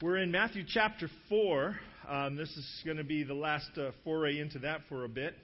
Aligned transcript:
We're 0.00 0.18
in 0.18 0.30
Matthew 0.30 0.62
chapter 0.64 1.10
4. 1.28 1.76
Um, 2.08 2.36
this 2.36 2.50
is 2.50 2.82
going 2.84 2.98
to 2.98 3.04
be 3.04 3.24
the 3.24 3.34
last 3.34 3.68
uh, 3.76 3.90
foray 4.04 4.38
into 4.38 4.60
that 4.60 4.82
for 4.88 5.02
a 5.02 5.08
bit. 5.08 5.34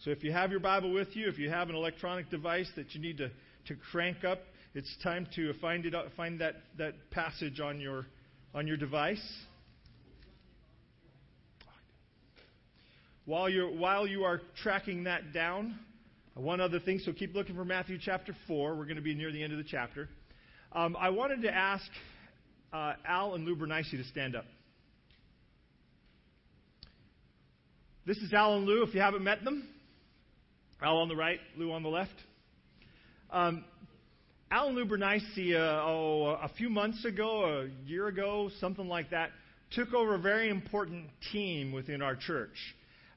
So 0.00 0.10
if 0.10 0.22
you 0.22 0.30
have 0.32 0.50
your 0.50 0.60
Bible 0.60 0.92
with 0.92 1.16
you, 1.16 1.28
if 1.28 1.38
you 1.38 1.48
have 1.48 1.70
an 1.70 1.74
electronic 1.74 2.28
device 2.28 2.68
that 2.76 2.94
you 2.94 3.00
need 3.00 3.16
to, 3.16 3.30
to 3.68 3.74
crank 3.90 4.22
up, 4.22 4.40
it's 4.74 4.94
time 5.02 5.26
to 5.36 5.54
find, 5.62 5.86
it, 5.86 5.94
find 6.14 6.38
that, 6.42 6.56
that 6.76 6.92
passage 7.10 7.58
on 7.58 7.80
your, 7.80 8.04
on 8.54 8.66
your 8.66 8.76
device. 8.76 9.26
While, 13.24 13.48
you're, 13.48 13.70
while 13.70 14.06
you 14.06 14.24
are 14.24 14.42
tracking 14.62 15.04
that 15.04 15.32
down, 15.32 15.78
one 16.34 16.60
other 16.60 16.80
thing, 16.80 16.98
so 16.98 17.14
keep 17.14 17.34
looking 17.34 17.56
for 17.56 17.64
Matthew 17.64 17.96
chapter 17.98 18.36
4. 18.46 18.74
We're 18.74 18.84
going 18.84 18.96
to 18.96 19.00
be 19.00 19.14
near 19.14 19.32
the 19.32 19.42
end 19.42 19.54
of 19.54 19.58
the 19.58 19.64
chapter. 19.64 20.10
Um, 20.72 20.98
I 21.00 21.08
wanted 21.08 21.40
to 21.42 21.54
ask 21.54 21.84
uh, 22.72 22.94
Al 23.06 23.34
and 23.34 23.44
Lou 23.44 23.54
Bernice 23.54 23.90
to 23.90 24.04
stand 24.04 24.34
up. 24.34 24.44
This 28.06 28.18
is 28.18 28.32
Al 28.32 28.56
and 28.56 28.66
Lou, 28.66 28.82
if 28.82 28.94
you 28.94 29.00
haven't 29.00 29.22
met 29.22 29.44
them. 29.44 29.68
Al 30.82 30.96
on 30.98 31.08
the 31.08 31.16
right, 31.16 31.38
Lou 31.56 31.72
on 31.72 31.82
the 31.82 31.88
left. 31.88 32.10
Um, 33.30 33.64
Al 34.50 34.68
and 34.68 34.76
Lou 34.76 34.84
Bernice, 34.84 35.22
uh, 35.38 35.58
oh, 35.58 36.38
a 36.42 36.50
few 36.56 36.68
months 36.68 37.04
ago, 37.04 37.62
a 37.62 37.88
year 37.88 38.08
ago, 38.08 38.50
something 38.58 38.88
like 38.88 39.10
that, 39.10 39.30
took 39.70 39.94
over 39.94 40.16
a 40.16 40.18
very 40.18 40.50
important 40.50 41.06
team 41.32 41.72
within 41.72 42.02
our 42.02 42.16
church. 42.16 42.56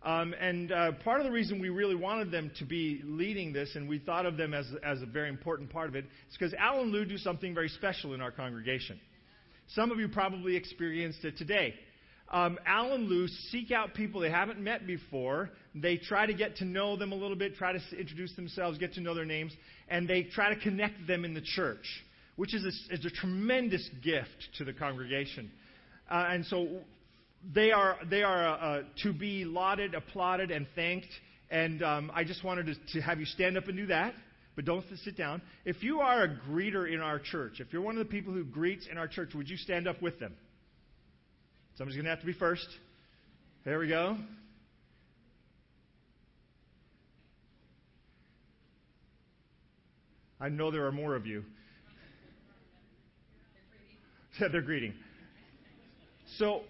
Um, 0.03 0.35
and 0.39 0.71
uh, 0.71 0.91
part 1.03 1.19
of 1.19 1.25
the 1.25 1.31
reason 1.31 1.59
we 1.59 1.69
really 1.69 1.95
wanted 1.95 2.29
them 2.29 2.51
to 2.59 2.65
be 2.65 3.01
leading 3.03 3.51
this, 3.51 3.75
and 3.75 3.89
we 3.89 3.97
thought 3.97 4.27
of 4.27 4.37
them 4.37 4.53
as, 4.53 4.67
as 4.83 5.01
a 5.01 5.07
very 5.07 5.29
important 5.29 5.71
part 5.71 5.89
of 5.89 5.95
it, 5.95 6.05
is 6.29 6.37
because 6.37 6.53
Al 6.53 6.81
and 6.81 6.91
Lou 6.91 7.05
do 7.05 7.17
something 7.17 7.55
very 7.55 7.69
special 7.69 8.13
in 8.13 8.21
our 8.21 8.31
congregation. 8.31 8.99
Some 9.69 9.91
of 9.91 9.99
you 9.99 10.07
probably 10.07 10.55
experienced 10.55 11.23
it 11.25 11.37
today. 11.37 11.73
Um, 12.31 12.57
Al 12.65 12.93
and 12.93 13.07
Lou 13.07 13.27
seek 13.27 13.71
out 13.71 13.93
people 13.93 14.19
they 14.21 14.29
haven't 14.31 14.59
met 14.59 14.87
before. 14.87 15.51
They 15.75 15.97
try 15.97 16.25
to 16.25 16.33
get 16.33 16.57
to 16.57 16.65
know 16.65 16.95
them 16.97 17.11
a 17.11 17.15
little 17.15 17.35
bit, 17.35 17.55
try 17.55 17.71
to 17.71 17.79
introduce 17.97 18.35
themselves, 18.35 18.77
get 18.77 18.93
to 18.93 19.01
know 19.01 19.13
their 19.13 19.25
names, 19.25 19.53
and 19.89 20.07
they 20.07 20.23
try 20.23 20.53
to 20.53 20.59
connect 20.59 21.07
them 21.07 21.23
in 21.23 21.33
the 21.33 21.41
church, 21.41 21.85
which 22.35 22.53
is 22.53 22.63
a, 22.63 22.93
is 22.93 23.05
a 23.05 23.09
tremendous 23.09 23.87
gift 24.03 24.49
to 24.57 24.65
the 24.65 24.73
congregation. 24.73 25.51
Uh, 26.09 26.27
and 26.29 26.45
so 26.45 26.79
they 27.53 27.71
are, 27.71 27.97
they 28.09 28.23
are 28.23 28.47
uh, 28.47 28.83
to 29.03 29.13
be 29.13 29.45
lauded, 29.45 29.93
applauded, 29.93 30.49
and 30.51 30.65
thanked. 30.75 31.07
And 31.51 31.83
um, 31.83 32.11
I 32.13 32.23
just 32.23 32.43
wanted 32.43 32.65
to, 32.67 32.75
to 32.93 33.01
have 33.01 33.19
you 33.19 33.25
stand 33.25 33.55
up 33.55 33.67
and 33.67 33.77
do 33.77 33.85
that 33.87 34.15
but 34.55 34.65
don't 34.65 34.85
sit 35.03 35.17
down. 35.17 35.41
If 35.65 35.83
you 35.83 35.99
are 35.99 36.23
a 36.23 36.29
greeter 36.49 36.91
in 36.91 37.01
our 37.01 37.19
church, 37.19 37.59
if 37.59 37.73
you're 37.73 37.81
one 37.81 37.97
of 37.97 38.07
the 38.07 38.11
people 38.11 38.33
who 38.33 38.43
greets 38.43 38.87
in 38.89 38.97
our 38.97 39.07
church, 39.07 39.33
would 39.35 39.49
you 39.49 39.57
stand 39.57 39.87
up 39.87 40.01
with 40.01 40.19
them? 40.19 40.33
Somebody's 41.77 41.97
going 41.97 42.05
to 42.05 42.11
have 42.11 42.21
to 42.21 42.25
be 42.25 42.33
first. 42.33 42.67
There 43.65 43.79
we 43.79 43.89
go. 43.89 44.17
I 50.39 50.49
know 50.49 50.71
there 50.71 50.85
are 50.85 50.91
more 50.91 51.15
of 51.15 51.25
you. 51.25 51.43
Said 54.37 54.49
they're 54.53 54.61
greeting. 54.61 54.93
So 56.37 56.61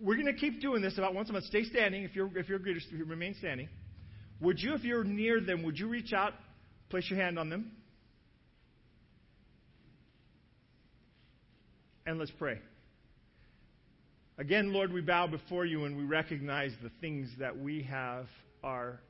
we're 0.00 0.14
going 0.14 0.26
to 0.26 0.34
keep 0.34 0.60
doing 0.60 0.82
this 0.82 0.98
about 0.98 1.14
once 1.14 1.28
a 1.30 1.32
month. 1.32 1.46
Stay 1.46 1.64
standing 1.64 2.04
if 2.04 2.14
you're 2.14 2.30
if 2.36 2.48
you're 2.48 2.58
a 2.58 2.62
greeters. 2.62 2.82
Remain 2.92 3.34
standing. 3.38 3.68
Would 4.40 4.60
you, 4.60 4.74
if 4.74 4.84
you're 4.84 5.04
near 5.04 5.40
them, 5.40 5.62
would 5.62 5.78
you 5.78 5.88
reach 5.88 6.12
out 6.12 6.34
Place 6.88 7.10
your 7.10 7.18
hand 7.18 7.38
on 7.38 7.50
them. 7.50 7.72
And 12.06 12.18
let's 12.18 12.30
pray. 12.38 12.58
Again, 14.38 14.72
Lord, 14.72 14.92
we 14.92 15.00
bow 15.00 15.26
before 15.26 15.64
you 15.64 15.86
and 15.86 15.96
we 15.96 16.04
recognize 16.04 16.72
the 16.82 16.90
things 17.00 17.28
that 17.38 17.58
we 17.58 17.82
have 17.84 18.26
are 18.62 19.00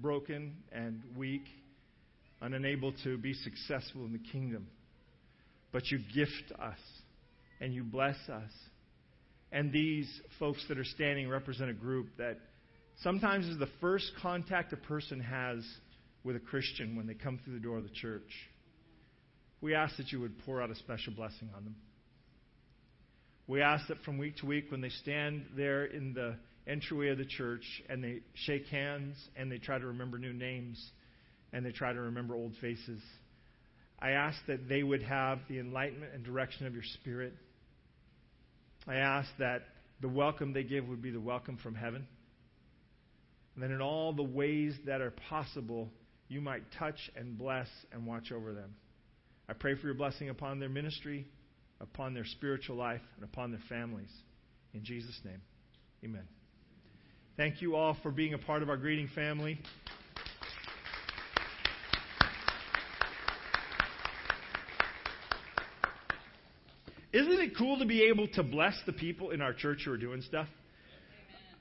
broken 0.00 0.56
and 0.70 1.02
weak 1.16 1.44
and 2.40 2.54
unable 2.54 2.92
to 3.04 3.16
be 3.18 3.32
successful 3.32 4.04
in 4.04 4.12
the 4.12 4.20
kingdom. 4.30 4.68
But 5.72 5.90
you 5.90 5.98
gift 6.14 6.52
us 6.60 6.78
and 7.60 7.74
you 7.74 7.82
bless 7.82 8.16
us. 8.28 8.50
And 9.50 9.72
these 9.72 10.08
folks 10.38 10.64
that 10.68 10.78
are 10.78 10.84
standing 10.84 11.28
represent 11.28 11.70
a 11.70 11.74
group 11.74 12.08
that 12.18 12.38
sometimes 13.02 13.46
is 13.46 13.58
the 13.58 13.68
first 13.80 14.12
contact 14.20 14.72
a 14.72 14.76
person 14.76 15.20
has 15.20 15.64
with 16.24 16.36
a 16.36 16.40
Christian 16.40 16.96
when 16.96 17.06
they 17.06 17.14
come 17.14 17.38
through 17.44 17.54
the 17.54 17.60
door 17.60 17.76
of 17.76 17.84
the 17.84 17.90
church. 17.90 18.30
We 19.60 19.74
ask 19.74 19.96
that 19.98 20.10
you 20.10 20.20
would 20.20 20.38
pour 20.44 20.60
out 20.60 20.70
a 20.70 20.74
special 20.74 21.12
blessing 21.12 21.50
on 21.56 21.64
them. 21.64 21.76
We 23.46 23.60
ask 23.60 23.86
that 23.88 24.02
from 24.04 24.18
week 24.18 24.38
to 24.38 24.46
week, 24.46 24.70
when 24.70 24.80
they 24.80 24.88
stand 24.88 25.46
there 25.56 25.84
in 25.84 26.14
the 26.14 26.36
entryway 26.66 27.10
of 27.10 27.18
the 27.18 27.26
church 27.26 27.64
and 27.90 28.02
they 28.02 28.20
shake 28.34 28.66
hands 28.68 29.16
and 29.36 29.52
they 29.52 29.58
try 29.58 29.78
to 29.78 29.86
remember 29.86 30.18
new 30.18 30.32
names 30.32 30.82
and 31.52 31.64
they 31.64 31.72
try 31.72 31.92
to 31.92 32.00
remember 32.00 32.34
old 32.34 32.54
faces, 32.60 33.02
I 34.00 34.10
ask 34.10 34.38
that 34.48 34.68
they 34.68 34.82
would 34.82 35.02
have 35.02 35.40
the 35.48 35.58
enlightenment 35.58 36.12
and 36.14 36.24
direction 36.24 36.66
of 36.66 36.74
your 36.74 36.82
Spirit. 37.00 37.34
I 38.86 38.96
ask 38.96 39.28
that 39.38 39.62
the 40.00 40.08
welcome 40.08 40.52
they 40.52 40.64
give 40.64 40.88
would 40.88 41.02
be 41.02 41.10
the 41.10 41.20
welcome 41.20 41.58
from 41.62 41.74
heaven. 41.74 42.06
And 43.54 43.62
that 43.62 43.70
in 43.70 43.80
all 43.80 44.12
the 44.12 44.22
ways 44.22 44.74
that 44.86 45.00
are 45.00 45.12
possible, 45.30 45.90
you 46.28 46.40
might 46.40 46.62
touch 46.78 47.10
and 47.16 47.38
bless 47.38 47.68
and 47.92 48.06
watch 48.06 48.32
over 48.32 48.52
them. 48.52 48.74
I 49.48 49.52
pray 49.52 49.74
for 49.74 49.86
your 49.86 49.94
blessing 49.94 50.30
upon 50.30 50.58
their 50.58 50.68
ministry, 50.68 51.26
upon 51.80 52.14
their 52.14 52.24
spiritual 52.24 52.76
life, 52.76 53.02
and 53.16 53.24
upon 53.24 53.50
their 53.50 53.60
families. 53.68 54.10
In 54.72 54.84
Jesus' 54.84 55.18
name, 55.24 55.42
amen. 56.02 56.26
Thank 57.36 57.60
you 57.60 57.76
all 57.76 57.96
for 58.02 58.10
being 58.10 58.32
a 58.34 58.38
part 58.38 58.62
of 58.62 58.70
our 58.70 58.76
greeting 58.76 59.08
family. 59.14 59.58
Isn't 67.12 67.40
it 67.40 67.56
cool 67.56 67.78
to 67.78 67.86
be 67.86 68.04
able 68.04 68.26
to 68.34 68.42
bless 68.42 68.74
the 68.86 68.92
people 68.92 69.30
in 69.30 69.40
our 69.40 69.52
church 69.52 69.82
who 69.84 69.92
are 69.92 69.96
doing 69.96 70.20
stuff? 70.22 70.48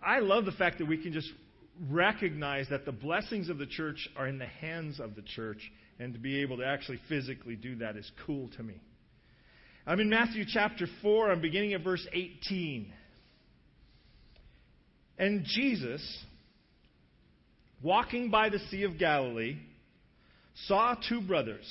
I 0.04 0.20
love 0.20 0.46
the 0.46 0.52
fact 0.52 0.80
that 0.80 0.88
we 0.88 0.98
can 0.98 1.14
just 1.14 1.32
recognize 1.90 2.68
that 2.70 2.86
the 2.86 2.92
blessings 2.92 3.50
of 3.50 3.58
the 3.58 3.66
church 3.66 4.08
are 4.16 4.28
in 4.28 4.38
the 4.38 4.46
hands 4.46 5.00
of 5.00 5.16
the 5.16 5.22
church, 5.22 5.60
and 6.00 6.14
to 6.14 6.20
be 6.20 6.42
able 6.42 6.58
to 6.58 6.66
actually 6.66 7.00
physically 7.10 7.56
do 7.56 7.76
that 7.78 7.96
is 7.96 8.10
cool 8.26 8.50
to 8.58 8.64
me. 8.64 8.76
I'm 9.86 10.00
in 10.00 10.10
Matthew 10.10 10.46
chapter 10.48 10.88
4, 11.02 11.32
I'm 11.32 11.42
beginning 11.42 11.74
at 11.74 11.84
verse 11.84 12.06
18. 12.14 12.92
And 15.18 15.46
Jesus, 15.46 16.24
walking 17.82 18.30
by 18.30 18.50
the 18.50 18.60
Sea 18.72 18.84
of 18.84 18.98
Galilee, 18.98 19.58
saw 20.68 20.96
two 21.10 21.22
brothers, 21.22 21.66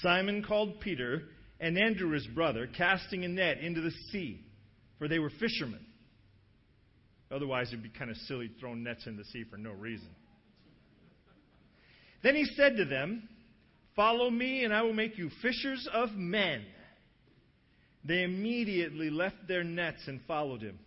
Simon 0.00 0.42
called 0.42 0.80
Peter, 0.80 1.22
and 1.60 1.76
Andrew 1.76 2.12
his 2.12 2.26
brother, 2.28 2.68
casting 2.76 3.24
a 3.24 3.28
net 3.28 3.58
into 3.58 3.80
the 3.80 3.92
sea, 4.10 4.40
for 4.98 5.08
they 5.08 5.18
were 5.18 5.30
fishermen. 5.40 5.84
Otherwise, 7.30 7.68
it'd 7.68 7.82
be 7.82 7.90
kind 7.90 8.10
of 8.10 8.16
silly 8.16 8.50
throwing 8.58 8.82
nets 8.82 9.06
in 9.06 9.16
the 9.16 9.24
sea 9.24 9.44
for 9.50 9.56
no 9.56 9.72
reason. 9.72 10.08
Then 12.22 12.34
he 12.34 12.44
said 12.56 12.76
to 12.76 12.84
them, 12.84 13.28
Follow 13.94 14.30
me, 14.30 14.64
and 14.64 14.72
I 14.72 14.82
will 14.82 14.94
make 14.94 15.18
you 15.18 15.30
fishers 15.42 15.88
of 15.92 16.10
men. 16.12 16.64
They 18.04 18.22
immediately 18.22 19.10
left 19.10 19.36
their 19.48 19.64
nets 19.64 20.02
and 20.06 20.20
followed 20.26 20.62
him. 20.62 20.78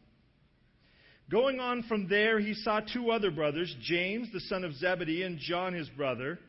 Going 1.30 1.60
on 1.60 1.84
from 1.84 2.08
there, 2.08 2.40
he 2.40 2.54
saw 2.54 2.80
two 2.80 3.12
other 3.12 3.32
brothers, 3.32 3.74
James, 3.82 4.30
the 4.34 4.40
son 4.42 4.64
of 4.64 4.74
Zebedee, 4.74 5.24
and 5.24 5.38
John, 5.40 5.74
his 5.74 5.90
brother, 5.90 6.40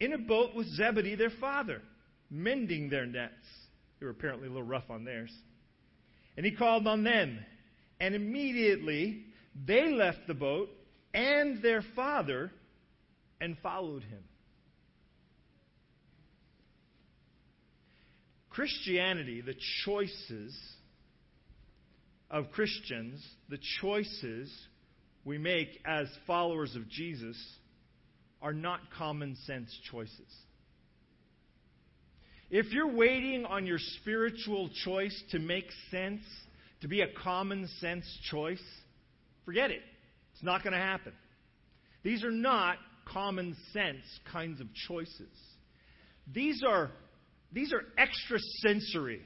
in 0.00 0.12
a 0.12 0.18
boat 0.18 0.54
with 0.54 0.66
Zebedee, 0.66 1.14
their 1.14 1.30
father, 1.40 1.82
mending 2.30 2.90
their 2.90 3.06
nets. 3.06 3.32
They 4.00 4.06
were 4.06 4.12
apparently 4.12 4.48
a 4.48 4.50
little 4.50 4.66
rough 4.66 4.90
on 4.90 5.04
theirs. 5.04 5.32
And 6.36 6.44
he 6.44 6.52
called 6.52 6.86
on 6.86 7.04
them, 7.04 7.38
and 8.00 8.14
immediately 8.14 9.24
they 9.66 9.90
left 9.90 10.26
the 10.26 10.34
boat 10.34 10.68
and 11.14 11.62
their 11.62 11.82
father 11.96 12.50
and 13.40 13.56
followed 13.62 14.02
him. 14.02 14.22
Christianity, 18.50 19.40
the 19.40 19.54
choices 19.84 20.58
of 22.30 22.50
Christians, 22.50 23.24
the 23.48 23.58
choices 23.80 24.52
we 25.24 25.38
make 25.38 25.68
as 25.86 26.08
followers 26.26 26.74
of 26.74 26.88
Jesus, 26.88 27.36
are 28.42 28.52
not 28.52 28.80
common 28.96 29.36
sense 29.46 29.76
choices. 29.90 30.34
If 32.50 32.72
you're 32.72 32.94
waiting 32.94 33.44
on 33.44 33.66
your 33.66 33.78
spiritual 33.78 34.70
choice 34.84 35.22
to 35.32 35.38
make 35.38 35.66
sense, 35.90 36.22
to 36.80 36.88
be 36.88 37.02
a 37.02 37.12
common 37.22 37.68
sense 37.80 38.06
choice, 38.30 38.62
Forget 39.48 39.70
it. 39.70 39.80
It's 40.34 40.42
not 40.42 40.62
going 40.62 40.74
to 40.74 40.78
happen. 40.78 41.14
These 42.02 42.22
are 42.22 42.30
not 42.30 42.76
common 43.06 43.56
sense 43.72 44.04
kinds 44.30 44.60
of 44.60 44.66
choices. 44.86 45.32
These 46.30 46.62
are, 46.68 46.90
these 47.50 47.72
are 47.72 47.80
extrasensory. 47.96 49.22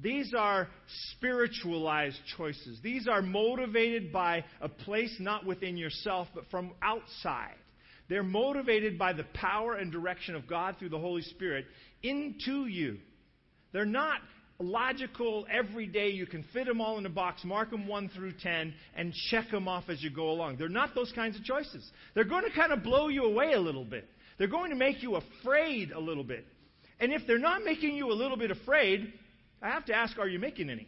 These 0.00 0.34
are 0.38 0.68
spiritualized 1.16 2.20
choices. 2.36 2.78
These 2.84 3.08
are 3.08 3.22
motivated 3.22 4.12
by 4.12 4.44
a 4.60 4.68
place 4.68 5.16
not 5.18 5.44
within 5.44 5.76
yourself, 5.76 6.28
but 6.32 6.44
from 6.48 6.70
outside. 6.80 7.56
They're 8.08 8.22
motivated 8.22 8.96
by 9.00 9.14
the 9.14 9.24
power 9.34 9.74
and 9.74 9.90
direction 9.90 10.36
of 10.36 10.46
God 10.46 10.76
through 10.78 10.90
the 10.90 11.00
Holy 11.00 11.22
Spirit 11.22 11.64
into 12.04 12.66
you. 12.68 12.98
They're 13.72 13.84
not 13.84 14.20
logical, 14.58 15.46
every 15.50 15.86
day 15.86 16.08
you 16.10 16.26
can 16.26 16.44
fit 16.52 16.66
them 16.66 16.80
all 16.80 16.98
in 16.98 17.06
a 17.06 17.10
box, 17.10 17.44
mark 17.44 17.70
them 17.70 17.86
1 17.86 18.10
through 18.10 18.32
10, 18.42 18.74
and 18.96 19.12
check 19.30 19.50
them 19.50 19.68
off 19.68 19.84
as 19.88 20.02
you 20.02 20.10
go 20.10 20.30
along. 20.30 20.56
They're 20.56 20.68
not 20.68 20.94
those 20.94 21.12
kinds 21.12 21.36
of 21.36 21.44
choices. 21.44 21.88
They're 22.14 22.24
going 22.24 22.44
to 22.44 22.50
kind 22.50 22.72
of 22.72 22.82
blow 22.82 23.08
you 23.08 23.24
away 23.24 23.52
a 23.52 23.60
little 23.60 23.84
bit. 23.84 24.08
They're 24.38 24.48
going 24.48 24.70
to 24.70 24.76
make 24.76 25.02
you 25.02 25.16
afraid 25.16 25.92
a 25.92 26.00
little 26.00 26.24
bit. 26.24 26.46
And 27.00 27.12
if 27.12 27.22
they're 27.26 27.38
not 27.38 27.62
making 27.62 27.94
you 27.94 28.10
a 28.10 28.14
little 28.14 28.36
bit 28.36 28.50
afraid, 28.50 29.12
I 29.62 29.68
have 29.68 29.84
to 29.86 29.94
ask 29.94 30.18
are 30.18 30.28
you 30.28 30.38
making 30.38 30.70
any? 30.70 30.86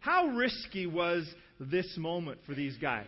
How 0.00 0.28
risky 0.28 0.86
was 0.86 1.28
this 1.58 1.96
moment 1.98 2.40
for 2.46 2.54
these 2.54 2.76
guys? 2.78 3.06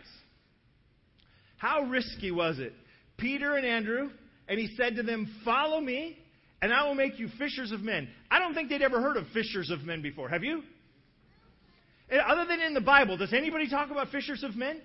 How 1.57 1.83
risky 1.83 2.31
was 2.31 2.59
it? 2.59 2.75
Peter 3.17 3.55
and 3.55 3.65
Andrew, 3.65 4.11
and 4.49 4.59
he 4.59 4.75
said 4.77 4.97
to 4.97 5.03
them, 5.03 5.33
Follow 5.45 5.81
me, 5.81 6.19
and 6.63 6.73
I 6.73 6.87
will 6.87 6.95
make 6.95 7.19
you 7.19 7.29
fishers 7.39 7.73
of 7.73 7.83
men. 7.83 8.09
I 8.31 8.39
don't 8.39 8.55
think 8.55 8.71
they'd 8.71 8.83
ever 8.83 9.03
heard 9.03 9.17
of 9.17 9.27
fishers 9.35 9.69
of 9.71 9.83
men 9.83 10.01
before. 10.01 10.29
Have 10.29 10.45
you? 10.45 10.63
Eh, 12.09 12.17
other 12.17 12.47
than 12.47 12.61
in 12.61 12.73
the 12.73 12.81
Bible, 12.81 13.17
does 13.17 13.33
anybody 13.33 13.69
talk 13.69 13.91
about 13.91 14.09
fishers 14.09 14.45
of 14.45 14.55
men? 14.55 14.81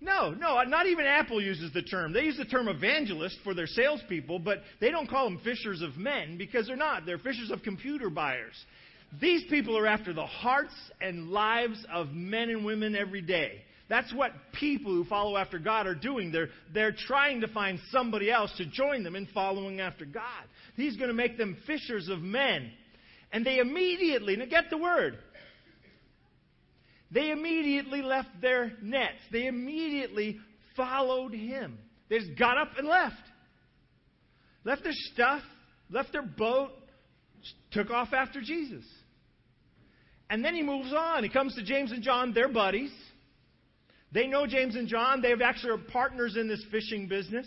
No, 0.00 0.30
no, 0.30 0.62
not 0.62 0.86
even 0.86 1.06
Apple 1.06 1.42
uses 1.42 1.72
the 1.72 1.82
term. 1.82 2.12
They 2.12 2.22
use 2.22 2.36
the 2.36 2.44
term 2.44 2.68
evangelist 2.68 3.38
for 3.44 3.52
their 3.52 3.66
salespeople, 3.66 4.38
but 4.38 4.58
they 4.80 4.90
don't 4.90 5.10
call 5.10 5.24
them 5.24 5.40
fishers 5.42 5.82
of 5.82 5.96
men 5.96 6.38
because 6.38 6.68
they're 6.68 6.76
not. 6.76 7.04
They're 7.04 7.18
fishers 7.18 7.50
of 7.50 7.62
computer 7.62 8.08
buyers. 8.08 8.54
These 9.20 9.44
people 9.50 9.76
are 9.76 9.86
after 9.86 10.12
the 10.12 10.26
hearts 10.26 10.74
and 11.00 11.30
lives 11.30 11.84
of 11.92 12.12
men 12.12 12.48
and 12.48 12.64
women 12.64 12.94
every 12.94 13.22
day. 13.22 13.62
That's 13.88 14.12
what 14.12 14.32
people 14.52 14.92
who 14.92 15.04
follow 15.04 15.36
after 15.36 15.58
God 15.58 15.86
are 15.86 15.94
doing. 15.94 16.30
They're, 16.30 16.50
they're 16.74 16.94
trying 17.06 17.40
to 17.40 17.48
find 17.48 17.78
somebody 17.90 18.30
else 18.30 18.52
to 18.58 18.66
join 18.66 19.02
them 19.02 19.16
in 19.16 19.26
following 19.32 19.80
after 19.80 20.04
God. 20.04 20.44
He's 20.76 20.96
going 20.96 21.08
to 21.08 21.14
make 21.14 21.38
them 21.38 21.56
fishers 21.66 22.08
of 22.08 22.20
men. 22.20 22.70
And 23.32 23.44
they 23.44 23.58
immediately, 23.58 24.36
now 24.36 24.44
get 24.44 24.64
the 24.70 24.76
word, 24.78 25.18
they 27.10 27.30
immediately 27.30 28.02
left 28.02 28.28
their 28.42 28.72
nets. 28.82 29.18
They 29.32 29.46
immediately 29.46 30.38
followed 30.76 31.32
him. 31.32 31.78
They 32.10 32.18
just 32.18 32.38
got 32.38 32.58
up 32.58 32.72
and 32.76 32.86
left. 32.86 33.14
Left 34.64 34.82
their 34.82 34.92
stuff, 35.14 35.42
left 35.88 36.12
their 36.12 36.22
boat, 36.22 36.70
took 37.70 37.90
off 37.90 38.12
after 38.12 38.42
Jesus. 38.42 38.84
And 40.28 40.44
then 40.44 40.54
he 40.54 40.62
moves 40.62 40.92
on. 40.92 41.22
He 41.22 41.30
comes 41.30 41.54
to 41.54 41.64
James 41.64 41.90
and 41.90 42.02
John, 42.02 42.34
their 42.34 42.48
buddies. 42.48 42.92
They 44.12 44.26
know 44.26 44.46
James 44.46 44.76
and 44.76 44.88
John. 44.88 45.20
They 45.20 45.32
actually 45.42 45.72
are 45.72 45.78
partners 45.78 46.36
in 46.36 46.48
this 46.48 46.64
fishing 46.70 47.08
business. 47.08 47.46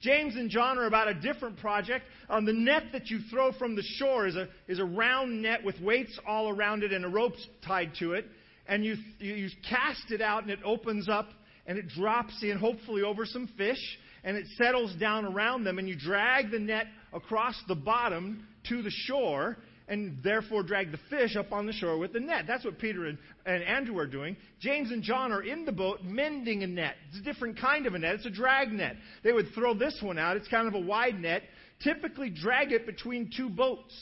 James 0.00 0.36
and 0.36 0.50
John 0.50 0.78
are 0.78 0.86
about 0.86 1.08
a 1.08 1.14
different 1.14 1.58
project. 1.58 2.04
Um, 2.28 2.44
the 2.44 2.52
net 2.52 2.84
that 2.92 3.08
you 3.08 3.20
throw 3.30 3.52
from 3.52 3.74
the 3.74 3.82
shore 3.82 4.26
is 4.26 4.36
a, 4.36 4.48
is 4.68 4.78
a 4.78 4.84
round 4.84 5.42
net 5.42 5.64
with 5.64 5.80
weights 5.80 6.18
all 6.26 6.50
around 6.50 6.82
it 6.82 6.92
and 6.92 7.04
a 7.04 7.08
rope 7.08 7.32
tied 7.64 7.92
to 8.00 8.12
it 8.12 8.26
and 8.68 8.84
you, 8.84 8.96
you 9.18 9.48
cast 9.68 10.10
it 10.10 10.20
out 10.20 10.42
and 10.42 10.50
it 10.50 10.58
opens 10.64 11.08
up 11.08 11.28
and 11.66 11.78
it 11.78 11.88
drops 11.88 12.42
in, 12.42 12.58
hopefully, 12.58 13.02
over 13.02 13.24
some 13.24 13.48
fish 13.56 13.98
and 14.24 14.36
it 14.36 14.46
settles 14.56 14.94
down 14.96 15.24
around 15.24 15.64
them 15.64 15.78
and 15.78 15.88
you 15.88 15.96
drag 15.96 16.50
the 16.50 16.58
net 16.58 16.86
across 17.12 17.60
the 17.68 17.74
bottom 17.74 18.46
to 18.68 18.82
the 18.82 18.90
shore 18.90 19.56
and 19.88 20.18
therefore 20.22 20.62
drag 20.62 20.90
the 20.90 20.98
fish 21.10 21.36
up 21.36 21.52
on 21.52 21.66
the 21.66 21.72
shore 21.72 21.98
with 21.98 22.12
the 22.12 22.20
net. 22.20 22.44
That's 22.46 22.64
what 22.64 22.78
Peter 22.78 23.06
and, 23.06 23.18
and, 23.44 23.62
Andrew 23.62 23.96
are 23.98 24.06
doing. 24.06 24.36
James 24.60 24.90
and 24.90 25.02
John 25.02 25.32
are 25.32 25.42
in 25.42 25.64
the 25.64 25.72
boat 25.72 26.02
mending 26.02 26.62
a 26.62 26.66
net. 26.66 26.94
It's 27.08 27.18
a 27.18 27.22
different 27.22 27.58
kind 27.60 27.86
of 27.86 27.94
a 27.94 27.98
net. 27.98 28.16
It's 28.16 28.26
a 28.26 28.30
drag 28.30 28.72
net. 28.72 28.96
They 29.22 29.32
would 29.32 29.48
throw 29.54 29.74
this 29.74 29.98
one 30.02 30.18
out. 30.18 30.36
It's 30.36 30.48
kind 30.48 30.66
of 30.66 30.74
a 30.74 30.80
wide 30.80 31.20
net. 31.20 31.42
Typically 31.82 32.30
drag 32.30 32.72
it 32.72 32.86
between 32.86 33.30
two 33.36 33.48
boats. 33.48 33.94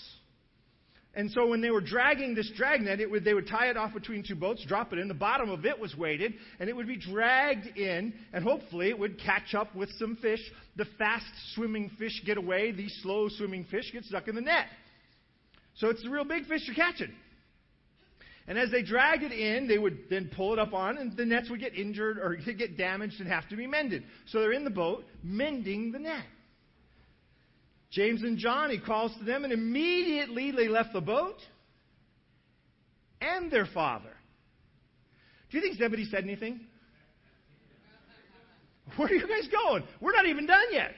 And 1.17 1.31
so 1.31 1.47
when 1.47 1.61
they 1.61 1.71
were 1.71 1.81
dragging 1.81 2.35
this 2.35 2.51
dragnet, 2.57 3.01
it 3.01 3.09
would, 3.09 3.25
they 3.25 3.35
would 3.35 3.47
tie 3.47 3.69
it 3.69 3.77
off 3.77 3.95
between 3.95 4.25
two 4.27 4.35
boats, 4.35 4.65
drop 4.67 4.93
it 4.93 4.99
in. 4.99 5.07
The 5.07 5.15
bottom 5.15 5.49
of 5.49 5.65
it 5.65 5.79
was 5.79 5.95
weighted, 5.95 6.35
and 6.59 6.69
it 6.69 6.75
would 6.75 6.89
be 6.89 6.97
dragged 6.97 7.67
in, 7.77 8.13
and 8.33 8.43
hopefully 8.43 8.89
it 8.89 8.99
would 8.99 9.21
catch 9.21 9.55
up 9.55 9.75
with 9.77 9.91
some 9.99 10.17
fish. 10.17 10.41
The 10.75 10.87
fast 10.99 11.27
swimming 11.55 11.91
fish 11.99 12.21
get 12.27 12.37
away, 12.37 12.73
the 12.73 12.89
slow 13.03 13.29
swimming 13.29 13.65
fish 13.71 13.93
get 13.93 14.05
stuck 14.05 14.27
in 14.27 14.35
the 14.35 14.41
net. 14.41 14.67
So 15.77 15.89
it's 15.89 16.03
the 16.03 16.11
real 16.11 16.25
big 16.25 16.47
fish 16.47 16.63
you're 16.67 16.77
catching. 16.77 17.13
And 18.47 18.59
as 18.59 18.71
they 18.71 18.83
drag 18.83 19.23
it 19.23 19.33
in, 19.33 19.67
they 19.67 19.79
would 19.79 19.99
then 20.11 20.31
pull 20.35 20.53
it 20.53 20.59
up 20.59 20.75
on, 20.75 20.99
and 20.99 21.17
the 21.17 21.25
nets 21.25 21.49
would 21.49 21.61
get 21.61 21.75
injured 21.75 22.19
or 22.19 22.37
get 22.59 22.77
damaged 22.77 23.21
and 23.21 23.29
have 23.29 23.49
to 23.49 23.57
be 23.57 23.67
mended. 23.67 24.05
So 24.27 24.41
they're 24.41 24.53
in 24.53 24.65
the 24.65 24.71
boat 24.71 25.05
mending 25.23 25.93
the 25.93 25.99
net. 25.99 26.25
James 27.91 28.23
and 28.23 28.37
John, 28.37 28.71
he 28.71 28.79
calls 28.79 29.13
to 29.19 29.25
them, 29.25 29.45
and 29.45 29.53
immediately 29.53 30.51
they 30.51 30.69
left 30.69 30.93
the 30.93 31.01
boat 31.01 31.37
and 33.21 33.51
their 33.51 33.67
father. 33.67 34.13
Do 35.51 35.57
you 35.57 35.63
think 35.63 35.79
Zebedee 35.79 36.07
said 36.11 36.25
anything? 36.25 36.61
Where 38.97 39.09
are 39.09 39.15
you 39.15 39.27
guys 39.27 39.49
going? 39.51 39.85
We're 40.01 40.13
not 40.13 40.27
even 40.27 40.47
done 40.47 40.67
yet. 40.73 40.91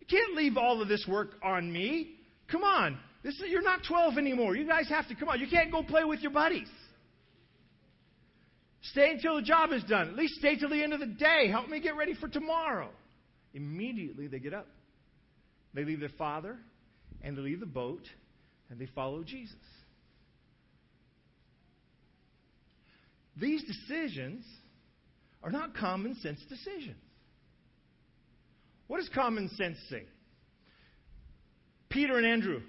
You 0.00 0.06
can't 0.06 0.34
leave 0.34 0.56
all 0.56 0.82
of 0.82 0.88
this 0.88 1.06
work 1.08 1.30
on 1.42 1.72
me. 1.72 2.16
Come 2.50 2.64
on. 2.64 2.98
This 3.24 3.34
is, 3.36 3.44
you're 3.48 3.62
not 3.62 3.80
12 3.88 4.18
anymore. 4.18 4.54
You 4.54 4.66
guys 4.66 4.86
have 4.90 5.08
to 5.08 5.14
come 5.14 5.30
on. 5.30 5.40
You 5.40 5.48
can't 5.48 5.72
go 5.72 5.82
play 5.82 6.04
with 6.04 6.20
your 6.20 6.30
buddies. 6.30 6.68
Stay 8.82 9.12
until 9.12 9.36
the 9.36 9.42
job 9.42 9.72
is 9.72 9.82
done. 9.84 10.10
At 10.10 10.14
least 10.14 10.34
stay 10.34 10.56
till 10.56 10.68
the 10.68 10.82
end 10.82 10.92
of 10.92 11.00
the 11.00 11.06
day. 11.06 11.48
Help 11.50 11.70
me 11.70 11.80
get 11.80 11.96
ready 11.96 12.14
for 12.14 12.28
tomorrow. 12.28 12.90
Immediately 13.54 14.26
they 14.26 14.38
get 14.38 14.52
up. 14.52 14.66
They 15.72 15.84
leave 15.84 16.00
their 16.00 16.10
father 16.10 16.58
and 17.22 17.34
they 17.34 17.40
leave 17.40 17.60
the 17.60 17.66
boat 17.66 18.02
and 18.68 18.78
they 18.78 18.86
follow 18.94 19.24
Jesus. 19.24 19.56
These 23.38 23.64
decisions 23.64 24.44
are 25.42 25.50
not 25.50 25.74
common 25.74 26.14
sense 26.16 26.40
decisions. 26.48 26.96
What 28.86 28.98
does 28.98 29.08
common 29.14 29.48
sense 29.56 29.78
say? 29.88 30.04
Peter 31.88 32.18
and 32.18 32.26
Andrew, 32.26 32.60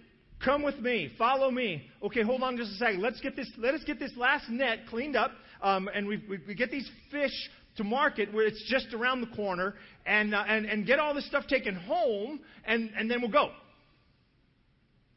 come 0.44 0.64
with 0.64 0.80
me, 0.80 1.12
follow 1.18 1.52
me. 1.52 1.88
Okay, 2.04 2.24
hold 2.24 2.44
on 2.44 2.58
just 2.58 2.72
a 2.72 2.76
second. 2.76 3.02
Let's 3.02 3.22
get 3.22 3.36
this. 3.36 3.50
Let 3.58 3.74
us 3.74 3.82
get 3.86 4.00
this 4.00 4.12
last 4.18 4.50
net 4.50 4.80
cleaned 4.90 5.16
up, 5.16 5.32
um, 5.62 5.90
and 5.94 6.08
we, 6.08 6.24
we, 6.30 6.40
we 6.48 6.56
get 6.56 6.72
these 6.72 6.90
fish 7.12 7.50
to 7.78 7.84
market 7.84 8.34
where 8.34 8.46
it's 8.46 8.64
just 8.70 8.94
around 8.94 9.22
the 9.22 9.36
corner 9.36 9.76
and, 10.06 10.34
uh, 10.34 10.44
and, 10.48 10.66
and 10.66 10.86
get 10.86 11.00
all 11.00 11.14
this 11.14 11.28
stuff 11.28 11.46
taken 11.48 11.76
home 11.76 12.40
and, 12.66 12.90
and 12.98 13.10
then 13.10 13.22
we'll 13.22 13.32
go. 13.32 13.52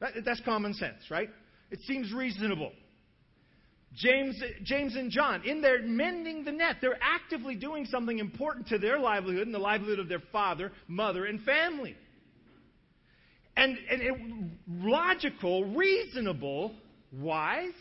That, 0.00 0.12
that's 0.24 0.40
common 0.44 0.74
sense, 0.74 1.10
right? 1.10 1.28
It 1.70 1.80
seems 1.86 2.12
reasonable. 2.12 2.72
James, 3.94 4.40
James 4.64 4.96
and 4.96 5.10
John, 5.10 5.42
in 5.44 5.60
their 5.60 5.82
mending 5.82 6.44
the 6.44 6.52
net, 6.52 6.76
they're 6.80 6.98
actively 7.00 7.54
doing 7.54 7.86
something 7.86 8.18
important 8.18 8.68
to 8.68 8.78
their 8.78 8.98
livelihood 8.98 9.46
and 9.46 9.54
the 9.54 9.58
livelihood 9.58 9.98
of 9.98 10.08
their 10.08 10.22
father, 10.30 10.72
mother, 10.86 11.24
and 11.24 11.42
family. 11.42 11.96
And, 13.58 13.76
and 13.90 14.00
it, 14.00 14.14
logical, 14.70 15.64
reasonable, 15.74 16.76
wise, 17.12 17.72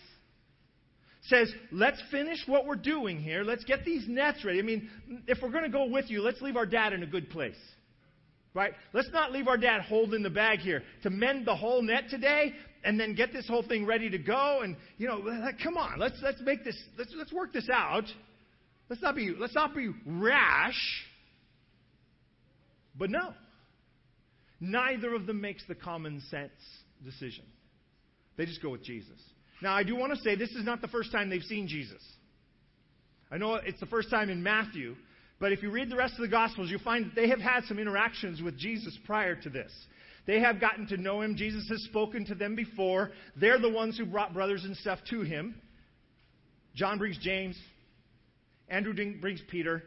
says, 1.22 1.54
let's 1.72 2.02
finish 2.10 2.40
what 2.48 2.66
we're 2.66 2.76
doing 2.76 3.22
here. 3.22 3.44
Let's 3.44 3.64
get 3.64 3.86
these 3.86 4.06
nets 4.08 4.44
ready. 4.44 4.58
I 4.58 4.64
mean, 4.64 4.90
if 5.28 5.38
we're 5.40 5.52
going 5.52 5.66
to 5.66 5.70
go 5.70 5.86
with 5.86 6.10
you, 6.10 6.22
let's 6.24 6.42
leave 6.42 6.56
our 6.56 6.66
dad 6.66 6.94
in 6.94 7.04
a 7.04 7.06
good 7.06 7.30
place. 7.30 7.60
Right? 8.56 8.74
Let's 8.92 9.10
not 9.14 9.32
leave 9.32 9.48
our 9.48 9.58
dad 9.58 9.82
holding 9.82 10.24
the 10.24 10.32
bag 10.32 10.60
here 10.60 10.82
to 11.04 11.12
mend 11.12 11.46
the 11.46 11.56
whole 11.56 11.84
net 11.84 12.06
today 12.10 12.54
and 12.84 13.00
then 13.00 13.14
get 13.14 13.32
this 13.32 13.48
whole 13.48 13.62
thing 13.62 13.86
ready 13.86 14.10
to 14.10 14.18
go. 14.18 14.62
And, 14.64 14.76
you 14.98 15.08
know, 15.08 15.22
come 15.64 15.78
on, 15.78 16.00
let's, 16.00 16.18
let's 16.24 16.42
make 16.42 16.64
this, 16.64 16.76
let's, 16.98 17.14
let's 17.16 17.32
work 17.32 17.54
this 17.54 17.70
out. 17.72 18.06
Let's 18.90 19.04
not 19.04 19.16
be, 19.16 19.36
let's 19.38 19.54
not 19.54 19.76
be 19.76 19.92
rash. 20.08 21.06
But 22.98 23.12
no. 23.12 23.36
Neither 24.60 25.14
of 25.14 25.26
them 25.26 25.42
makes 25.42 25.64
the 25.68 25.76
common 25.76 26.22
sense 26.30 26.52
decision. 27.04 27.46
They 28.38 28.46
just 28.46 28.62
go 28.62 28.70
with 28.70 28.84
Jesus. 28.84 29.20
Now, 29.62 29.76
I 29.76 29.84
do 29.84 29.96
want 29.96 30.14
to 30.14 30.20
say 30.20 30.36
this 30.36 30.52
is 30.52 30.66
not 30.66 30.82
the 30.82 30.88
first 30.88 31.12
time 31.12 31.30
they've 31.30 31.42
seen 31.44 31.68
Jesus. 31.68 32.02
I 33.32 33.38
know 33.38 33.56
it's 33.56 33.80
the 33.80 33.88
first 33.88 34.10
time 34.10 34.30
in 34.30 34.42
Matthew, 34.42 34.96
but 35.40 35.52
if 35.52 35.62
you 35.62 35.70
read 35.70 35.90
the 35.90 35.96
rest 35.96 36.14
of 36.16 36.22
the 36.22 36.28
Gospels, 36.28 36.70
you'll 36.70 36.80
find 36.80 37.06
that 37.06 37.16
they 37.16 37.30
have 37.30 37.40
had 37.40 37.66
some 37.66 37.80
interactions 37.80 38.42
with 38.42 38.58
Jesus 38.58 38.98
prior 39.06 39.36
to 39.36 39.50
this. 39.50 39.72
They 40.26 40.40
have 40.40 40.60
gotten 40.60 40.88
to 40.88 40.98
know 40.98 41.22
him. 41.22 41.36
Jesus 41.36 41.68
has 41.70 41.82
spoken 41.84 42.26
to 42.26 42.36
them 42.36 42.56
before. 42.56 43.12
They're 43.36 43.60
the 43.60 43.70
ones 43.70 43.98
who 43.98 44.06
brought 44.06 44.34
brothers 44.34 44.64
and 44.64 44.76
stuff 44.76 45.00
to 45.10 45.22
him. 45.22 45.56
John 46.76 46.98
brings 46.98 47.18
James. 47.18 47.58
Andrew 48.70 48.94
brings 49.20 49.42
Peter. 49.50 49.84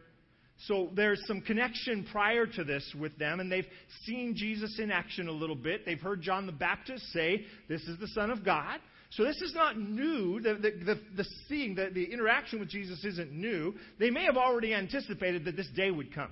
So 0.67 0.91
there's 0.95 1.23
some 1.27 1.41
connection 1.41 2.07
prior 2.13 2.47
to 2.47 2.65
this 2.65 2.95
with 2.99 3.17
them, 3.19 3.41
and 3.41 3.51
they've 3.51 3.67
seen 4.05 4.35
Jesus 4.37 4.79
in 4.79 4.91
action 4.91 5.29
a 5.29 5.33
little 5.33 5.57
bit. 5.57 5.87
They've 5.87 6.01
heard 6.01 6.21
John 6.21 6.47
the 6.47 6.53
Baptist 6.53 7.11
say, 7.13 7.45
This 7.69 7.83
is 7.83 7.99
the 7.99 8.09
Son 8.09 8.31
of 8.31 8.45
God. 8.45 8.79
So 9.13 9.25
this 9.25 9.41
is 9.41 9.55
not 9.55 9.77
new. 9.79 10.41
The, 10.41 10.55
the, 10.55 10.71
the, 10.85 11.01
the 11.17 11.25
seeing, 11.49 11.75
the, 11.75 11.91
the 11.93 12.05
interaction 12.05 12.61
with 12.61 12.69
Jesus 12.69 13.05
isn't 13.05 13.33
new. 13.33 13.75
They 13.99 14.11
may 14.11 14.25
have 14.25 14.37
already 14.37 14.73
anticipated 14.73 15.45
that 15.47 15.57
this 15.57 15.69
day 15.75 15.91
would 15.91 16.15
come. 16.15 16.31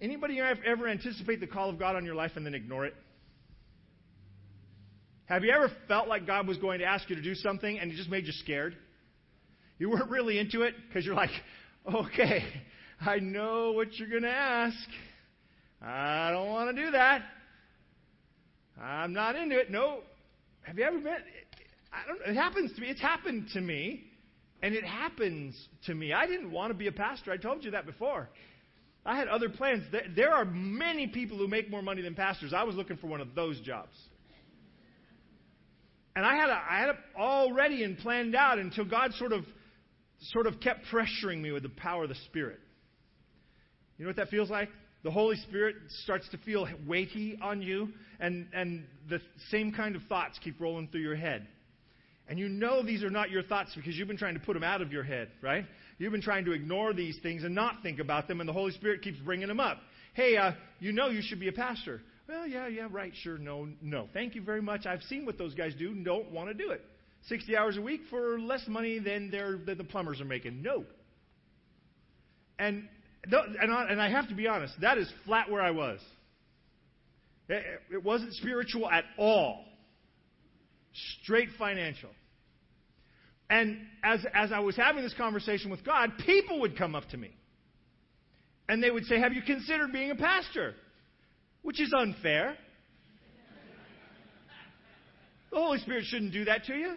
Anybody 0.00 0.38
ever 0.40 0.88
anticipate 0.88 1.40
the 1.40 1.46
call 1.46 1.68
of 1.68 1.78
God 1.78 1.96
on 1.96 2.04
your 2.04 2.14
life 2.14 2.32
and 2.36 2.46
then 2.46 2.54
ignore 2.54 2.86
it? 2.86 2.94
Have 5.26 5.44
you 5.44 5.52
ever 5.52 5.70
felt 5.88 6.08
like 6.08 6.26
God 6.26 6.46
was 6.46 6.58
going 6.58 6.78
to 6.80 6.84
ask 6.84 7.08
you 7.10 7.16
to 7.16 7.22
do 7.22 7.34
something 7.34 7.78
and 7.78 7.92
it 7.92 7.96
just 7.96 8.08
made 8.08 8.26
you 8.26 8.32
scared? 8.32 8.76
You 9.78 9.90
weren't 9.90 10.10
really 10.10 10.38
into 10.38 10.62
it 10.62 10.74
because 10.88 11.04
you're 11.04 11.14
like, 11.14 11.30
okay, 11.92 12.44
I 13.00 13.18
know 13.18 13.72
what 13.72 13.98
you're 13.98 14.08
going 14.08 14.22
to 14.22 14.28
ask. 14.28 14.76
I 15.82 16.30
don't 16.32 16.48
want 16.48 16.76
to 16.76 16.84
do 16.84 16.90
that. 16.90 17.22
I'm 18.80 19.12
not 19.12 19.36
into 19.36 19.58
it. 19.58 19.70
No. 19.70 20.00
Have 20.62 20.78
you 20.78 20.84
ever 20.84 20.98
been? 20.98 21.16
I 21.92 22.06
don't. 22.06 22.20
It 22.26 22.38
happens 22.38 22.72
to 22.74 22.80
me. 22.80 22.88
It's 22.88 23.00
happened 23.00 23.48
to 23.54 23.60
me, 23.60 24.04
and 24.62 24.74
it 24.74 24.84
happens 24.84 25.56
to 25.86 25.94
me. 25.94 26.12
I 26.12 26.26
didn't 26.26 26.50
want 26.50 26.70
to 26.70 26.74
be 26.74 26.88
a 26.88 26.92
pastor. 26.92 27.32
I 27.32 27.38
told 27.38 27.64
you 27.64 27.70
that 27.70 27.86
before. 27.86 28.28
I 29.04 29.16
had 29.16 29.28
other 29.28 29.48
plans. 29.48 29.84
There 30.14 30.30
are 30.30 30.44
many 30.44 31.06
people 31.06 31.38
who 31.38 31.48
make 31.48 31.70
more 31.70 31.82
money 31.82 32.02
than 32.02 32.14
pastors. 32.14 32.52
I 32.52 32.64
was 32.64 32.76
looking 32.76 32.98
for 32.98 33.06
one 33.06 33.22
of 33.22 33.34
those 33.34 33.58
jobs. 33.60 33.96
And 36.14 36.26
I 36.26 36.36
had, 36.36 36.50
a, 36.50 36.52
I 36.52 36.80
had 36.80 36.88
it 36.90 36.96
already 37.16 37.82
and 37.82 37.96
planned 37.96 38.34
out 38.34 38.58
until 38.58 38.84
God 38.84 39.14
sort 39.14 39.32
of, 39.32 39.44
sort 40.32 40.46
of 40.46 40.60
kept 40.60 40.84
pressuring 40.92 41.40
me 41.40 41.50
with 41.50 41.62
the 41.62 41.70
power 41.70 42.02
of 42.02 42.10
the 42.10 42.16
Spirit. 42.26 42.58
You 44.00 44.06
know 44.06 44.08
what 44.08 44.16
that 44.16 44.30
feels 44.30 44.48
like? 44.48 44.70
The 45.04 45.10
Holy 45.10 45.36
Spirit 45.36 45.76
starts 46.04 46.26
to 46.30 46.38
feel 46.38 46.66
weighty 46.86 47.38
on 47.42 47.60
you, 47.60 47.90
and, 48.18 48.46
and 48.54 48.86
the 49.10 49.20
same 49.50 49.72
kind 49.72 49.94
of 49.94 50.00
thoughts 50.04 50.38
keep 50.42 50.58
rolling 50.58 50.88
through 50.88 51.02
your 51.02 51.16
head. 51.16 51.46
And 52.26 52.38
you 52.38 52.48
know 52.48 52.82
these 52.82 53.04
are 53.04 53.10
not 53.10 53.30
your 53.30 53.42
thoughts 53.42 53.72
because 53.76 53.96
you've 53.96 54.08
been 54.08 54.16
trying 54.16 54.32
to 54.32 54.40
put 54.40 54.54
them 54.54 54.62
out 54.62 54.80
of 54.80 54.90
your 54.90 55.02
head, 55.02 55.28
right? 55.42 55.66
You've 55.98 56.12
been 56.12 56.22
trying 56.22 56.46
to 56.46 56.52
ignore 56.52 56.94
these 56.94 57.18
things 57.22 57.44
and 57.44 57.54
not 57.54 57.82
think 57.82 57.98
about 57.98 58.26
them, 58.26 58.40
and 58.40 58.48
the 58.48 58.54
Holy 58.54 58.72
Spirit 58.72 59.02
keeps 59.02 59.18
bringing 59.18 59.48
them 59.48 59.60
up. 59.60 59.76
Hey, 60.14 60.38
uh, 60.38 60.52
you 60.78 60.92
know 60.92 61.10
you 61.10 61.20
should 61.20 61.38
be 61.38 61.48
a 61.48 61.52
pastor. 61.52 62.00
Well, 62.26 62.46
yeah, 62.46 62.68
yeah, 62.68 62.88
right, 62.90 63.12
sure, 63.22 63.36
no, 63.36 63.68
no. 63.82 64.08
Thank 64.14 64.34
you 64.34 64.40
very 64.40 64.62
much. 64.62 64.86
I've 64.86 65.02
seen 65.02 65.26
what 65.26 65.36
those 65.36 65.52
guys 65.52 65.74
do. 65.78 65.94
Don't 65.94 66.30
want 66.30 66.48
to 66.48 66.54
do 66.54 66.70
it. 66.70 66.80
60 67.28 67.54
hours 67.54 67.76
a 67.76 67.82
week 67.82 68.00
for 68.08 68.40
less 68.40 68.66
money 68.66 68.98
than, 68.98 69.30
than 69.30 69.76
the 69.76 69.84
plumbers 69.84 70.22
are 70.22 70.24
making. 70.24 70.62
No. 70.62 70.84
And, 72.58 72.88
and, 73.24 73.72
I, 73.72 73.86
and 73.90 74.00
I 74.00 74.10
have 74.10 74.28
to 74.28 74.34
be 74.34 74.46
honest, 74.46 74.74
that 74.80 74.98
is 74.98 75.10
flat 75.24 75.50
where 75.50 75.62
I 75.62 75.70
was. 75.70 76.00
It, 77.48 77.64
it 77.92 78.04
wasn't 78.04 78.32
spiritual 78.34 78.88
at 78.90 79.04
all, 79.18 79.64
straight 81.22 81.48
financial. 81.58 82.10
And 83.48 83.78
as, 84.04 84.24
as 84.32 84.52
I 84.52 84.60
was 84.60 84.76
having 84.76 85.02
this 85.02 85.14
conversation 85.14 85.70
with 85.70 85.84
God, 85.84 86.12
people 86.24 86.60
would 86.60 86.78
come 86.78 86.94
up 86.94 87.08
to 87.10 87.16
me. 87.16 87.30
And 88.68 88.82
they 88.82 88.90
would 88.90 89.04
say, 89.06 89.18
Have 89.18 89.32
you 89.32 89.42
considered 89.42 89.92
being 89.92 90.12
a 90.12 90.14
pastor? 90.14 90.74
which 91.62 91.80
is 91.80 91.92
unfair. 91.96 92.56
The 95.50 95.56
Holy 95.56 95.78
Spirit 95.80 96.04
shouldn't 96.06 96.32
do 96.32 96.44
that 96.44 96.64
to 96.64 96.74
you. 96.74 96.94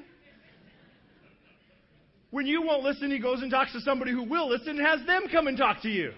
When 2.34 2.48
you 2.48 2.64
won't 2.64 2.82
listen, 2.82 3.12
He 3.12 3.20
goes 3.20 3.44
and 3.44 3.52
talks 3.52 3.74
to 3.74 3.82
somebody 3.82 4.10
who 4.10 4.24
will 4.24 4.50
listen 4.50 4.70
and 4.70 4.80
has 4.80 5.06
them 5.06 5.26
come 5.32 5.46
and 5.46 5.56
talk 5.56 5.84
to 5.84 5.88
you. 5.88 6.14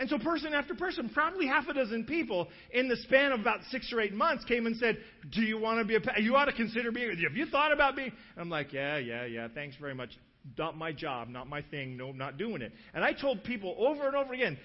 And 0.00 0.10
so, 0.10 0.18
person 0.18 0.52
after 0.52 0.74
person, 0.74 1.08
probably 1.10 1.46
half 1.46 1.68
a 1.68 1.74
dozen 1.74 2.06
people 2.06 2.48
in 2.72 2.88
the 2.88 2.96
span 2.96 3.30
of 3.30 3.38
about 3.38 3.60
six 3.70 3.92
or 3.92 4.00
eight 4.00 4.12
months 4.12 4.44
came 4.44 4.66
and 4.66 4.76
said, 4.76 4.98
Do 5.30 5.42
you 5.42 5.58
want 5.58 5.78
to 5.78 5.84
be 5.84 5.94
a 5.94 6.20
You 6.20 6.34
ought 6.34 6.46
to 6.46 6.52
consider 6.52 6.90
being. 6.90 7.16
Have 7.22 7.36
you 7.36 7.46
thought 7.46 7.70
about 7.72 7.94
being? 7.94 8.10
I'm 8.36 8.50
like, 8.50 8.72
Yeah, 8.72 8.98
yeah, 8.98 9.26
yeah. 9.26 9.46
Thanks 9.54 9.76
very 9.80 9.94
much. 9.94 10.10
Not 10.58 10.76
my 10.76 10.90
job, 10.90 11.28
not 11.28 11.48
my 11.48 11.62
thing. 11.62 11.96
No, 11.96 12.10
not 12.10 12.36
doing 12.36 12.62
it. 12.62 12.72
And 12.94 13.04
I 13.04 13.12
told 13.12 13.44
people 13.44 13.76
over 13.78 14.08
and 14.08 14.16
over 14.16 14.34
again 14.34 14.58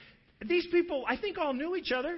these 0.43 0.65
people, 0.71 1.03
I 1.07 1.17
think, 1.17 1.37
all 1.37 1.53
knew 1.53 1.75
each 1.75 1.91
other. 1.91 2.17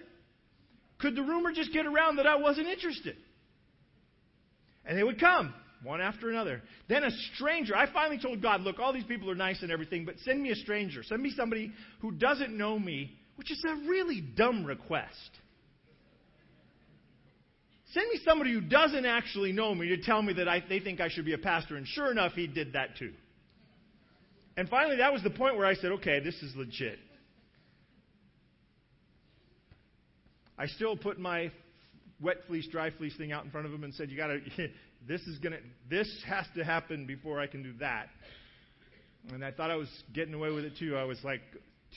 Could 1.00 1.18
the 1.18 1.24
rumor 1.24 1.52
just 1.52 1.74
get 1.74 1.86
around 1.86 2.18
that 2.18 2.28
I 2.28 2.38
wasn't 2.38 2.68
interested? 2.68 3.18
And 4.86 4.98
they 4.98 5.04
would 5.04 5.20
come, 5.20 5.54
one 5.84 6.02
after 6.02 6.30
another. 6.30 6.62
Then 6.88 7.04
a 7.04 7.12
stranger, 7.36 7.76
I 7.76 7.92
finally 7.92 8.20
told 8.22 8.42
God, 8.42 8.62
look, 8.62 8.80
all 8.80 8.94
these 8.94 9.06
people 9.06 9.30
are 9.30 9.36
nice 9.36 9.62
and 9.62 9.72
everything, 9.72 10.06
but 10.06 10.16
send 10.26 10.42
me 10.42 10.52
a 10.52 10.56
stranger. 10.56 11.04
Send 11.04 11.22
me 11.22 11.32
somebody 11.36 11.72
who 12.02 12.12
doesn't 12.12 12.56
know 12.56 12.78
me, 12.78 13.18
which 13.36 13.52
is 13.52 13.64
a 13.68 13.88
really 13.88 14.22
dumb 14.22 14.66
request. 14.66 15.30
Send 17.94 18.08
me 18.10 18.20
somebody 18.24 18.54
who 18.54 18.62
doesn't 18.62 19.06
actually 19.06 19.52
know 19.52 19.74
me 19.74 19.90
to 19.90 20.02
tell 20.02 20.22
me 20.22 20.34
that 20.34 20.48
I, 20.48 20.64
they 20.68 20.80
think 20.80 21.00
I 21.00 21.10
should 21.10 21.26
be 21.26 21.34
a 21.34 21.40
pastor. 21.40 21.76
And 21.76 21.88
sure 21.88 22.12
enough, 22.12 22.34
he 22.34 22.46
did 22.46 22.74
that 22.74 22.98
too. 22.98 23.14
And 24.58 24.68
finally, 24.70 24.98
that 24.98 25.14
was 25.14 25.24
the 25.24 25.30
point 25.30 25.56
where 25.56 25.66
I 25.66 25.74
said, 25.76 25.94
okay, 25.94 26.20
this 26.20 26.36
is 26.44 26.54
legit. 26.56 27.00
I 30.58 30.68
still 30.68 30.98
put 30.98 31.18
my 31.18 31.52
wet 32.22 32.38
fleece, 32.48 32.68
dry 32.68 32.92
fleece 32.92 33.16
thing 33.16 33.32
out 33.32 33.46
in 33.46 33.52
front 33.52 33.66
of 33.66 33.74
him 33.74 33.86
and 33.86 33.94
said, 33.94 34.12
"You 34.12 34.18
got 34.18 34.28
to. 34.28 34.40
This 35.08 35.22
is 35.28 35.40
gonna. 35.40 35.60
This 35.90 36.24
has 36.28 36.46
to 36.56 36.64
happen 36.64 37.06
before 37.06 37.40
I 37.40 37.48
can 37.48 37.64
do 37.64 37.74
that." 37.80 38.10
And 39.32 39.44
I 39.44 39.52
thought 39.52 39.72
I 39.72 39.76
was 39.76 39.90
getting 40.14 40.34
away 40.34 40.52
with 40.52 40.66
it 40.66 40.78
too. 40.78 40.96
I 40.96 41.04
was 41.04 41.24
like 41.24 41.42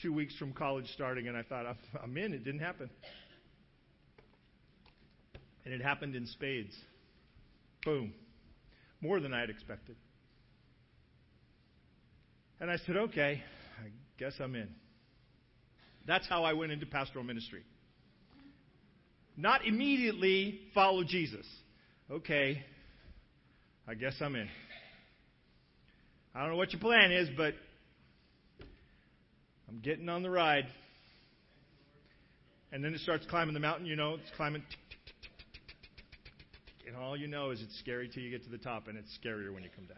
two 0.01 0.11
weeks 0.11 0.35
from 0.37 0.53
college 0.53 0.87
starting, 0.93 1.27
and 1.27 1.37
I 1.37 1.43
thought 1.43 1.65
I'm 2.01 2.17
in. 2.17 2.33
It 2.33 2.43
didn't 2.43 2.61
happen, 2.61 2.89
and 5.65 5.73
it 5.73 5.81
happened 5.81 6.15
in 6.15 6.25
spades. 6.27 6.75
Boom, 7.85 8.13
more 9.01 9.19
than 9.19 9.33
I 9.33 9.41
had 9.41 9.49
expected. 9.49 9.95
And 12.59 12.71
I 12.71 12.77
said, 12.77 12.95
"Okay, 12.95 13.43
I 13.79 13.89
guess 14.17 14.39
I'm 14.39 14.55
in." 14.55 14.73
That's 16.05 16.27
how 16.27 16.43
I 16.43 16.53
went 16.53 16.71
into 16.71 16.85
pastoral 16.85 17.23
ministry. 17.23 17.63
Not 19.35 19.65
immediately 19.65 20.59
follow 20.73 21.03
Jesus. 21.03 21.45
Okay, 22.09 22.63
I 23.87 23.95
guess 23.95 24.13
I'm 24.21 24.35
in. 24.35 24.47
I 26.33 26.41
don't 26.41 26.51
know 26.51 26.55
what 26.55 26.71
your 26.71 26.79
plan 26.79 27.11
is, 27.11 27.29
but 27.35 27.53
I'm 29.67 29.79
getting 29.79 30.07
on 30.07 30.23
the 30.23 30.29
ride. 30.29 30.65
And 32.71 32.83
then 32.83 32.93
it 32.93 33.01
starts 33.01 33.25
climbing 33.27 33.53
the 33.53 33.59
mountain, 33.59 33.85
you 33.85 33.95
know, 33.95 34.15
it's 34.15 34.31
climbing. 34.37 34.63
And 36.87 36.95
all 36.95 37.17
you 37.17 37.27
know 37.27 37.51
is 37.51 37.61
it's 37.61 37.77
scary 37.79 38.07
till 38.07 38.23
you 38.23 38.31
get 38.31 38.43
to 38.45 38.49
the 38.49 38.57
top, 38.57 38.87
and 38.87 38.97
it's 38.97 39.09
scarier 39.23 39.53
when 39.53 39.63
you 39.63 39.69
come 39.75 39.85
down. 39.85 39.97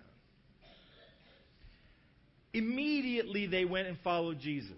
Immediately 2.53 3.47
they 3.47 3.65
went 3.65 3.87
and 3.87 3.97
followed 4.03 4.39
Jesus. 4.39 4.71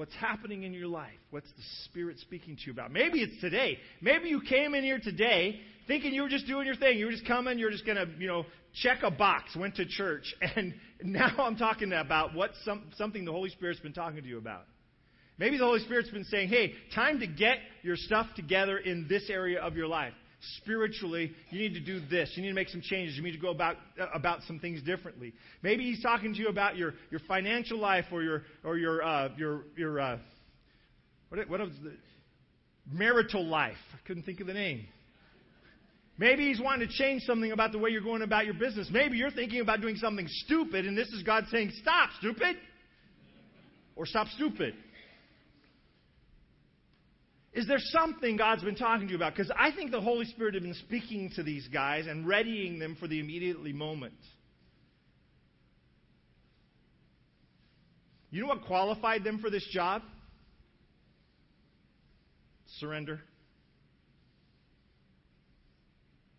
What's 0.00 0.14
happening 0.14 0.62
in 0.62 0.72
your 0.72 0.86
life? 0.86 1.10
What's 1.28 1.50
the 1.58 1.62
Spirit 1.84 2.18
speaking 2.20 2.56
to 2.56 2.62
you 2.64 2.72
about? 2.72 2.90
Maybe 2.90 3.20
it's 3.20 3.38
today. 3.38 3.76
Maybe 4.00 4.30
you 4.30 4.40
came 4.40 4.74
in 4.74 4.82
here 4.82 4.98
today 4.98 5.60
thinking 5.86 6.14
you 6.14 6.22
were 6.22 6.30
just 6.30 6.46
doing 6.46 6.64
your 6.64 6.74
thing. 6.74 6.96
You 6.96 7.04
were 7.04 7.10
just 7.10 7.26
coming, 7.26 7.58
you're 7.58 7.70
just 7.70 7.84
going 7.84 7.98
to, 7.98 8.08
you 8.18 8.26
know, 8.26 8.46
check 8.82 9.00
a 9.02 9.10
box, 9.10 9.54
went 9.54 9.76
to 9.76 9.84
church. 9.84 10.34
And 10.56 10.72
now 11.02 11.34
I'm 11.36 11.54
talking 11.54 11.92
about 11.92 12.34
what 12.34 12.52
some, 12.64 12.84
something 12.96 13.26
the 13.26 13.30
Holy 13.32 13.50
Spirit's 13.50 13.80
been 13.80 13.92
talking 13.92 14.22
to 14.22 14.26
you 14.26 14.38
about. 14.38 14.62
Maybe 15.36 15.58
the 15.58 15.66
Holy 15.66 15.80
Spirit's 15.80 16.08
been 16.08 16.24
saying, 16.24 16.48
hey, 16.48 16.72
time 16.94 17.20
to 17.20 17.26
get 17.26 17.58
your 17.82 17.96
stuff 17.96 18.26
together 18.36 18.78
in 18.78 19.06
this 19.06 19.28
area 19.28 19.60
of 19.60 19.76
your 19.76 19.86
life 19.86 20.14
spiritually, 20.58 21.32
you 21.50 21.58
need 21.58 21.74
to 21.74 21.80
do 21.80 22.00
this. 22.08 22.32
You 22.34 22.42
need 22.42 22.48
to 22.48 22.54
make 22.54 22.68
some 22.68 22.80
changes. 22.80 23.16
You 23.16 23.22
need 23.22 23.32
to 23.32 23.38
go 23.38 23.50
about, 23.50 23.76
uh, 24.00 24.06
about 24.14 24.42
some 24.46 24.58
things 24.58 24.82
differently. 24.82 25.32
Maybe 25.62 25.84
he's 25.84 26.02
talking 26.02 26.32
to 26.32 26.40
you 26.40 26.48
about 26.48 26.76
your, 26.76 26.94
your 27.10 27.20
financial 27.28 27.78
life 27.78 28.06
or 28.10 28.22
your, 28.22 28.42
or 28.64 28.78
your, 28.78 29.02
uh, 29.02 29.28
your, 29.36 29.64
your 29.76 30.00
uh, 30.00 30.18
what, 31.28 31.48
what 31.48 31.60
was 31.60 31.70
the 31.82 31.92
marital 32.92 33.44
life. 33.44 33.76
I 33.94 34.06
couldn't 34.06 34.24
think 34.24 34.40
of 34.40 34.46
the 34.46 34.54
name. 34.54 34.86
Maybe 36.18 36.48
he's 36.48 36.60
wanting 36.60 36.86
to 36.86 36.94
change 36.94 37.22
something 37.22 37.50
about 37.50 37.72
the 37.72 37.78
way 37.78 37.90
you're 37.90 38.02
going 38.02 38.20
about 38.20 38.44
your 38.44 38.54
business. 38.54 38.90
Maybe 38.92 39.16
you're 39.16 39.30
thinking 39.30 39.60
about 39.60 39.80
doing 39.80 39.96
something 39.96 40.26
stupid, 40.28 40.84
and 40.86 40.96
this 40.96 41.08
is 41.08 41.22
God 41.22 41.44
saying, 41.50 41.72
Stop, 41.80 42.10
stupid! 42.18 42.56
Or 43.96 44.04
stop, 44.06 44.26
stupid. 44.28 44.74
Is 47.52 47.66
there 47.66 47.78
something 47.80 48.36
God's 48.36 48.62
been 48.62 48.76
talking 48.76 49.08
to 49.08 49.10
you 49.10 49.16
about? 49.16 49.34
Because 49.34 49.50
I 49.58 49.72
think 49.72 49.90
the 49.90 50.00
Holy 50.00 50.24
Spirit 50.24 50.54
had 50.54 50.62
been 50.62 50.74
speaking 50.74 51.30
to 51.34 51.42
these 51.42 51.66
guys 51.68 52.06
and 52.06 52.26
readying 52.26 52.78
them 52.78 52.96
for 52.98 53.08
the 53.08 53.18
immediately 53.18 53.72
moment. 53.72 54.14
You 58.30 58.42
know 58.42 58.46
what 58.46 58.62
qualified 58.66 59.24
them 59.24 59.40
for 59.40 59.50
this 59.50 59.66
job? 59.72 60.02
Surrender. 62.78 63.20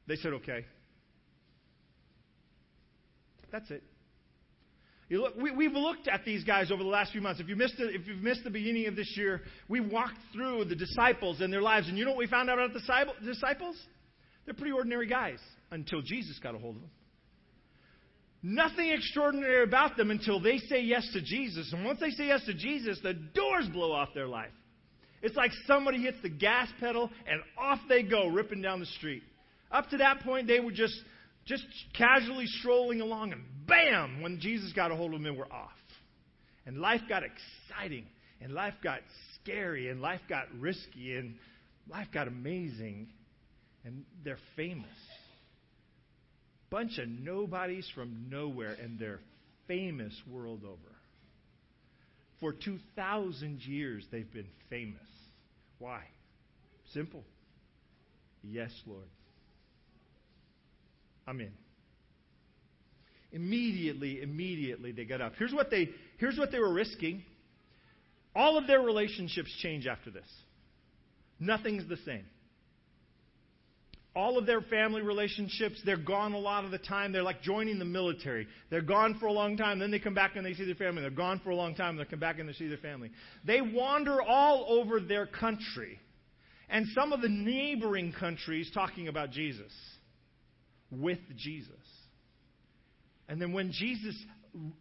They 0.07 0.15
said, 0.15 0.33
okay. 0.33 0.65
That's 3.51 3.69
it. 3.69 3.83
You 5.11 5.23
look, 5.23 5.35
we, 5.35 5.51
we've 5.51 5.73
looked 5.73 6.07
at 6.07 6.23
these 6.23 6.45
guys 6.45 6.71
over 6.71 6.81
the 6.81 6.89
last 6.89 7.11
few 7.11 7.19
months. 7.19 7.41
If 7.41 7.49
you 7.49 7.57
missed 7.57 7.73
it, 7.79 7.93
if 7.93 8.07
you've 8.07 8.23
missed 8.23 8.45
the 8.45 8.49
beginning 8.49 8.87
of 8.87 8.95
this 8.95 9.13
year, 9.17 9.41
we 9.67 9.81
walked 9.81 10.17
through 10.31 10.63
the 10.63 10.75
disciples 10.75 11.41
and 11.41 11.51
their 11.51 11.61
lives, 11.61 11.89
and 11.89 11.97
you 11.97 12.05
know 12.05 12.11
what 12.11 12.19
we 12.19 12.27
found 12.27 12.49
out 12.49 12.57
about 12.57 12.71
the 12.73 13.25
disciples? 13.25 13.75
They're 14.45 14.53
pretty 14.53 14.71
ordinary 14.71 15.07
guys 15.07 15.39
until 15.69 16.01
Jesus 16.01 16.39
got 16.39 16.55
a 16.55 16.57
hold 16.57 16.77
of 16.77 16.81
them. 16.83 16.91
Nothing 18.41 18.91
extraordinary 18.91 19.65
about 19.65 19.97
them 19.97 20.11
until 20.11 20.39
they 20.39 20.59
say 20.59 20.81
yes 20.81 21.05
to 21.11 21.21
Jesus. 21.21 21.73
And 21.73 21.83
once 21.83 21.99
they 21.99 22.11
say 22.11 22.27
yes 22.27 22.45
to 22.45 22.53
Jesus, 22.53 22.97
the 23.03 23.13
doors 23.13 23.67
blow 23.67 23.91
off 23.91 24.13
their 24.15 24.29
life. 24.29 24.53
It's 25.21 25.35
like 25.35 25.51
somebody 25.67 26.01
hits 26.01 26.19
the 26.23 26.29
gas 26.29 26.69
pedal 26.79 27.09
and 27.27 27.41
off 27.57 27.79
they 27.89 28.01
go, 28.01 28.27
ripping 28.27 28.61
down 28.61 28.79
the 28.79 28.85
street. 28.85 29.23
Up 29.73 29.89
to 29.89 29.97
that 29.97 30.21
point, 30.21 30.47
they 30.47 30.61
were 30.61 30.71
just, 30.71 30.95
just 31.45 31.63
casually 31.97 32.45
strolling 32.45 33.01
along, 33.01 33.31
and 33.33 33.43
bam, 33.65 34.21
when 34.21 34.39
Jesus 34.39 34.73
got 34.73 34.91
a 34.91 34.95
hold 34.95 35.13
of 35.13 35.21
them, 35.21 35.35
were 35.35 35.51
off. 35.51 35.69
And 36.65 36.77
life 36.77 37.01
got 37.09 37.23
exciting, 37.23 38.05
and 38.39 38.53
life 38.53 38.75
got 38.83 38.99
scary, 39.41 39.89
and 39.89 40.01
life 40.01 40.21
got 40.29 40.45
risky, 40.59 41.15
and 41.15 41.35
life 41.89 42.07
got 42.13 42.27
amazing, 42.27 43.07
and 43.83 44.05
they're 44.23 44.37
famous. 44.55 44.85
Bunch 46.69 46.99
of 46.99 47.07
nobodies 47.09 47.89
from 47.95 48.27
nowhere, 48.29 48.77
and 48.81 48.99
they're 48.99 49.19
famous 49.67 50.13
world 50.29 50.61
over. 50.63 50.77
For 52.39 52.53
2,000 52.53 53.61
years, 53.61 54.05
they've 54.11 54.31
been 54.31 54.47
famous. 54.69 55.01
Why? 55.79 56.01
Simple. 56.93 57.23
Yes, 58.43 58.71
Lord. 58.85 59.05
I'm 61.27 61.39
in. 61.39 61.51
Immediately, 63.31 64.21
immediately 64.21 64.91
they 64.91 65.05
got 65.05 65.21
up. 65.21 65.33
Here's 65.37 65.53
what 65.53 65.69
they, 65.69 65.89
here's 66.17 66.37
what 66.37 66.51
they 66.51 66.59
were 66.59 66.73
risking. 66.73 67.23
All 68.35 68.57
of 68.57 68.67
their 68.67 68.81
relationships 68.81 69.53
change 69.61 69.87
after 69.87 70.11
this. 70.11 70.27
Nothing's 71.39 71.87
the 71.87 71.97
same. 72.05 72.25
All 74.13 74.37
of 74.37 74.45
their 74.45 74.59
family 74.61 75.01
relationships, 75.01 75.81
they're 75.85 75.95
gone 75.95 76.33
a 76.33 76.37
lot 76.37 76.65
of 76.65 76.71
the 76.71 76.77
time. 76.77 77.13
They're 77.13 77.23
like 77.23 77.41
joining 77.41 77.79
the 77.79 77.85
military. 77.85 78.45
They're 78.69 78.81
gone 78.81 79.17
for 79.19 79.27
a 79.27 79.31
long 79.31 79.55
time, 79.55 79.79
then 79.79 79.89
they 79.89 79.99
come 79.99 80.13
back 80.13 80.35
and 80.35 80.45
they 80.45 80.53
see 80.53 80.65
their 80.65 80.75
family. 80.75 81.01
They're 81.01 81.11
gone 81.11 81.39
for 81.41 81.51
a 81.51 81.55
long 81.55 81.75
time, 81.75 81.95
they 81.95 82.03
come 82.03 82.19
back 82.19 82.39
and 82.39 82.47
they 82.47 82.53
see 82.53 82.67
their 82.67 82.77
family. 82.77 83.11
They 83.45 83.61
wander 83.61 84.21
all 84.21 84.65
over 84.67 84.99
their 84.99 85.25
country 85.25 85.97
and 86.71 86.87
some 86.95 87.13
of 87.13 87.21
the 87.21 87.29
neighboring 87.29 88.13
countries 88.13 88.71
talking 88.73 89.07
about 89.07 89.31
Jesus 89.31 89.71
with 90.91 91.19
Jesus. 91.37 91.71
And 93.27 93.41
then 93.41 93.53
when 93.53 93.71
Jesus' 93.71 94.21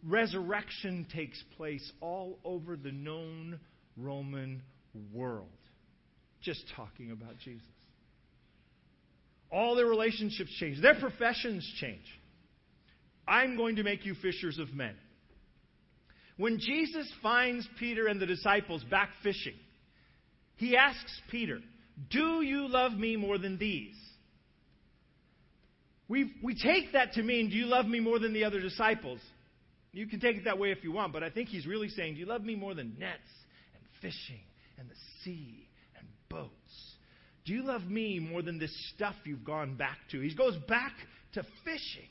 resurrection 0.05 1.07
takes 1.13 1.41
place 1.57 1.91
all 2.01 2.39
over 2.43 2.75
the 2.75 2.91
known 2.91 3.59
Roman 3.97 4.61
world, 5.13 5.47
just 6.41 6.63
talking 6.75 7.11
about 7.11 7.37
Jesus. 7.43 7.63
All 9.51 9.75
their 9.75 9.85
relationships 9.85 10.51
change, 10.59 10.81
their 10.81 10.99
professions 10.99 11.69
change. 11.79 12.05
I'm 13.27 13.55
going 13.55 13.77
to 13.77 13.83
make 13.83 14.05
you 14.05 14.15
fishers 14.15 14.57
of 14.57 14.73
men. 14.73 14.95
When 16.37 16.57
Jesus 16.59 17.11
finds 17.21 17.67
Peter 17.79 18.07
and 18.07 18.19
the 18.19 18.25
disciples 18.25 18.83
back 18.85 19.09
fishing, 19.21 19.53
he 20.55 20.75
asks 20.75 21.21
Peter, 21.29 21.59
Do 22.09 22.41
you 22.41 22.67
love 22.67 22.93
me 22.93 23.15
more 23.15 23.37
than 23.37 23.57
these? 23.57 23.95
We 26.11 26.33
we 26.43 26.55
take 26.55 26.91
that 26.91 27.13
to 27.13 27.23
mean, 27.23 27.49
do 27.49 27.55
you 27.55 27.67
love 27.67 27.85
me 27.85 28.01
more 28.01 28.19
than 28.19 28.33
the 28.33 28.43
other 28.43 28.59
disciples? 28.59 29.19
You 29.93 30.07
can 30.07 30.19
take 30.19 30.35
it 30.35 30.43
that 30.43 30.59
way 30.59 30.71
if 30.71 30.83
you 30.83 30.91
want, 30.91 31.13
but 31.13 31.23
I 31.23 31.29
think 31.29 31.47
he's 31.47 31.65
really 31.65 31.87
saying, 31.87 32.15
do 32.15 32.19
you 32.19 32.25
love 32.25 32.43
me 32.43 32.55
more 32.55 32.75
than 32.75 32.97
nets 32.99 33.21
and 33.73 33.83
fishing 34.01 34.41
and 34.77 34.89
the 34.89 34.95
sea 35.23 35.69
and 35.97 36.05
boats? 36.29 36.51
Do 37.45 37.53
you 37.53 37.63
love 37.63 37.83
me 37.83 38.19
more 38.19 38.41
than 38.41 38.59
this 38.59 38.73
stuff 38.93 39.15
you've 39.25 39.45
gone 39.45 39.75
back 39.75 39.97
to? 40.11 40.19
He 40.19 40.35
goes 40.35 40.57
back 40.67 40.91
to 41.33 41.43
fishing. 41.63 42.09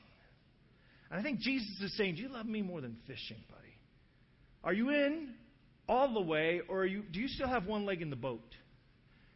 And 1.10 1.20
I 1.20 1.22
think 1.22 1.40
Jesus 1.40 1.68
is 1.82 1.94
saying, 1.96 2.16
do 2.16 2.22
you 2.22 2.28
love 2.28 2.46
me 2.46 2.62
more 2.62 2.80
than 2.80 2.96
fishing, 3.06 3.38
buddy? 3.50 3.74
Are 4.64 4.72
you 4.72 4.90
in 4.90 5.34
all 5.88 6.14
the 6.14 6.20
way, 6.20 6.62
or 6.68 6.86
you, 6.86 7.02
do 7.12 7.20
you 7.20 7.28
still 7.28 7.48
have 7.48 7.66
one 7.66 7.84
leg 7.84 8.00
in 8.00 8.08
the 8.08 8.16
boat? 8.16 8.54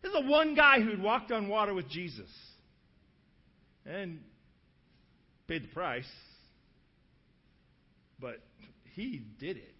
This 0.03 0.11
is 0.13 0.25
the 0.25 0.31
one 0.31 0.55
guy 0.55 0.81
who'd 0.81 1.03
walked 1.03 1.33
on 1.33 1.49
water 1.49 1.75
with 1.75 1.89
Jesus. 1.89 2.31
And 3.87 4.21
paid 5.47 5.65
the 5.65 5.69
price, 5.69 6.09
but 8.21 8.37
he 8.95 9.23
did 9.39 9.57
it. 9.57 9.75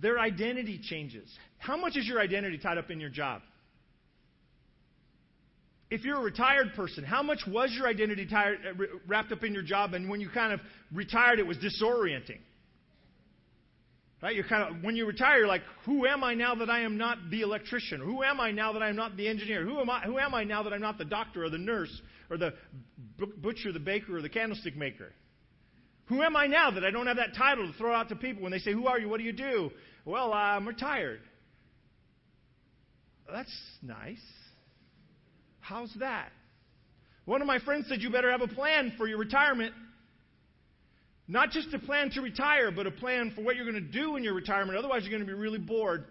Their 0.00 0.18
identity 0.18 0.80
changes. 0.82 1.30
How 1.58 1.76
much 1.76 1.96
is 1.96 2.06
your 2.06 2.20
identity 2.20 2.58
tied 2.58 2.78
up 2.78 2.90
in 2.90 3.00
your 3.00 3.10
job? 3.10 3.42
If 5.90 6.04
you're 6.04 6.18
a 6.18 6.22
retired 6.22 6.74
person, 6.74 7.04
how 7.04 7.22
much 7.22 7.40
was 7.46 7.70
your 7.72 7.86
identity 7.86 8.26
tied, 8.26 8.54
uh, 8.68 8.84
wrapped 9.06 9.30
up 9.30 9.44
in 9.44 9.54
your 9.54 9.62
job? 9.62 9.94
And 9.94 10.08
when 10.08 10.20
you 10.20 10.28
kind 10.28 10.52
of 10.52 10.60
retired, 10.92 11.38
it 11.38 11.46
was 11.46 11.56
disorienting. 11.58 12.40
Right? 14.24 14.34
You're 14.34 14.48
kind 14.48 14.74
of 14.74 14.82
when 14.82 14.96
you 14.96 15.04
retire, 15.04 15.40
you're 15.40 15.46
like, 15.46 15.60
who 15.84 16.06
am 16.06 16.24
I 16.24 16.32
now 16.32 16.54
that 16.54 16.70
I 16.70 16.80
am 16.80 16.96
not 16.96 17.18
the 17.30 17.42
electrician? 17.42 18.00
Who 18.00 18.22
am 18.22 18.40
I 18.40 18.52
now 18.52 18.72
that 18.72 18.82
I'm 18.82 18.96
not 18.96 19.18
the 19.18 19.28
engineer? 19.28 19.62
Who 19.66 19.78
am 19.78 19.90
I? 19.90 20.00
Who 20.00 20.18
am 20.18 20.34
I 20.34 20.44
now 20.44 20.62
that 20.62 20.72
I'm 20.72 20.80
not 20.80 20.96
the 20.96 21.04
doctor 21.04 21.44
or 21.44 21.50
the 21.50 21.58
nurse 21.58 21.90
or 22.30 22.38
the 22.38 22.54
butcher, 23.18 23.70
the 23.70 23.80
baker, 23.80 24.16
or 24.16 24.22
the 24.22 24.30
candlestick 24.30 24.78
maker? 24.78 25.12
Who 26.06 26.22
am 26.22 26.36
I 26.36 26.46
now 26.46 26.70
that 26.70 26.86
I 26.86 26.90
don't 26.90 27.06
have 27.06 27.18
that 27.18 27.34
title 27.36 27.70
to 27.70 27.76
throw 27.76 27.94
out 27.94 28.08
to 28.08 28.16
people 28.16 28.42
when 28.42 28.50
they 28.50 28.60
say, 28.60 28.72
"Who 28.72 28.86
are 28.86 28.98
you? 28.98 29.10
What 29.10 29.18
do 29.18 29.24
you 29.24 29.32
do?" 29.34 29.70
Well, 30.06 30.32
I'm 30.32 30.66
retired. 30.66 31.20
That's 33.30 33.54
nice. 33.82 34.24
How's 35.60 35.92
that? 35.96 36.30
One 37.26 37.42
of 37.42 37.46
my 37.46 37.58
friends 37.58 37.88
said 37.90 38.00
you 38.00 38.08
better 38.08 38.30
have 38.30 38.40
a 38.40 38.48
plan 38.48 38.94
for 38.96 39.06
your 39.06 39.18
retirement. 39.18 39.74
Not 41.26 41.50
just 41.50 41.72
a 41.72 41.78
plan 41.78 42.10
to 42.10 42.20
retire, 42.20 42.70
but 42.70 42.86
a 42.86 42.90
plan 42.90 43.32
for 43.34 43.42
what 43.42 43.56
you're 43.56 43.70
going 43.70 43.82
to 43.82 43.92
do 43.92 44.16
in 44.16 44.22
your 44.22 44.34
retirement. 44.34 44.78
Otherwise, 44.78 45.02
you're 45.02 45.10
going 45.10 45.26
to 45.26 45.26
be 45.26 45.38
really 45.38 45.58
bored. 45.58 46.04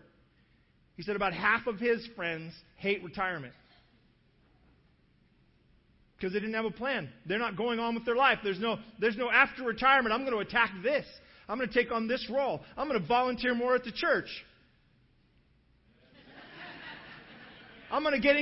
He 0.95 1.03
said 1.03 1.15
about 1.15 1.33
half 1.33 1.67
of 1.67 1.79
his 1.79 2.07
friends 2.15 2.53
hate 2.77 3.03
retirement 3.03 3.53
because 6.23 6.33
they 6.33 6.39
didn't 6.39 6.55
have 6.55 6.65
a 6.65 6.71
plan. 6.71 7.09
They're 7.25 7.37
not 7.37 7.57
going 7.57 7.79
on 7.79 7.95
with 7.95 8.05
their 8.05 8.15
life. 8.15 8.39
There's 8.43 8.59
no, 8.59 8.77
there's 8.99 9.17
no 9.17 9.29
after 9.29 9.63
retirement, 9.63 10.13
I'm 10.13 10.21
going 10.21 10.33
to 10.33 10.39
attack 10.39 10.71
this. 10.81 11.05
I'm 11.49 11.57
going 11.57 11.69
to 11.69 11.73
take 11.73 11.91
on 11.91 12.07
this 12.07 12.29
role. 12.33 12.61
I'm 12.77 12.87
going 12.87 13.01
to 13.01 13.05
volunteer 13.05 13.53
more 13.53 13.75
at 13.75 13.83
the 13.83 13.91
church. 13.91 14.29
I'm 17.91 18.03
going 18.03 18.15
to 18.15 18.21
get, 18.21 18.35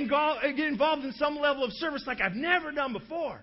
get 0.56 0.68
involved 0.68 1.04
in 1.04 1.12
some 1.14 1.36
level 1.36 1.64
of 1.64 1.72
service 1.74 2.04
like 2.06 2.22
I've 2.22 2.36
never 2.36 2.72
done 2.72 2.94
before. 2.94 3.42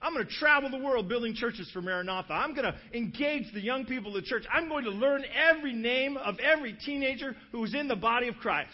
I'm 0.00 0.14
going 0.14 0.26
to 0.26 0.32
travel 0.32 0.70
the 0.70 0.78
world 0.78 1.08
building 1.08 1.34
churches 1.34 1.68
for 1.72 1.82
Maranatha. 1.82 2.32
I'm 2.32 2.54
going 2.54 2.72
to 2.72 2.96
engage 2.96 3.52
the 3.52 3.60
young 3.60 3.84
people 3.84 4.16
of 4.16 4.22
the 4.22 4.28
church. 4.28 4.44
I'm 4.52 4.68
going 4.68 4.84
to 4.84 4.90
learn 4.90 5.24
every 5.36 5.72
name 5.72 6.16
of 6.16 6.38
every 6.38 6.76
teenager 6.84 7.34
who's 7.50 7.74
in 7.74 7.88
the 7.88 7.96
body 7.96 8.28
of 8.28 8.36
Christ. 8.36 8.70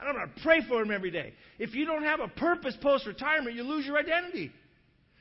And 0.00 0.08
I'm 0.08 0.14
going 0.14 0.28
to 0.28 0.42
pray 0.42 0.60
for 0.68 0.80
them 0.80 0.92
every 0.92 1.10
day. 1.10 1.34
If 1.58 1.74
you 1.74 1.84
don't 1.84 2.02
have 2.02 2.20
a 2.20 2.28
purpose 2.28 2.76
post 2.80 3.06
retirement, 3.06 3.54
you 3.54 3.62
lose 3.62 3.86
your 3.86 3.96
identity. 3.96 4.50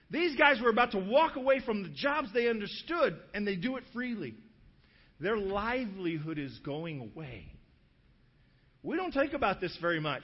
These 0.10 0.36
guys 0.36 0.60
were 0.62 0.70
about 0.70 0.92
to 0.92 1.00
walk 1.00 1.36
away 1.36 1.60
from 1.60 1.84
the 1.84 1.90
jobs 1.90 2.30
they 2.34 2.48
understood, 2.48 3.18
and 3.34 3.46
they 3.46 3.56
do 3.56 3.78
it 3.78 3.84
freely. 3.94 4.36
Their 5.20 5.38
livelihood 5.38 6.40
is 6.40 6.58
going 6.60 7.00
away. 7.02 7.46
We 8.84 8.96
don't 8.96 9.12
think 9.12 9.34
about 9.34 9.60
this 9.60 9.78
very 9.82 10.00
much. 10.00 10.24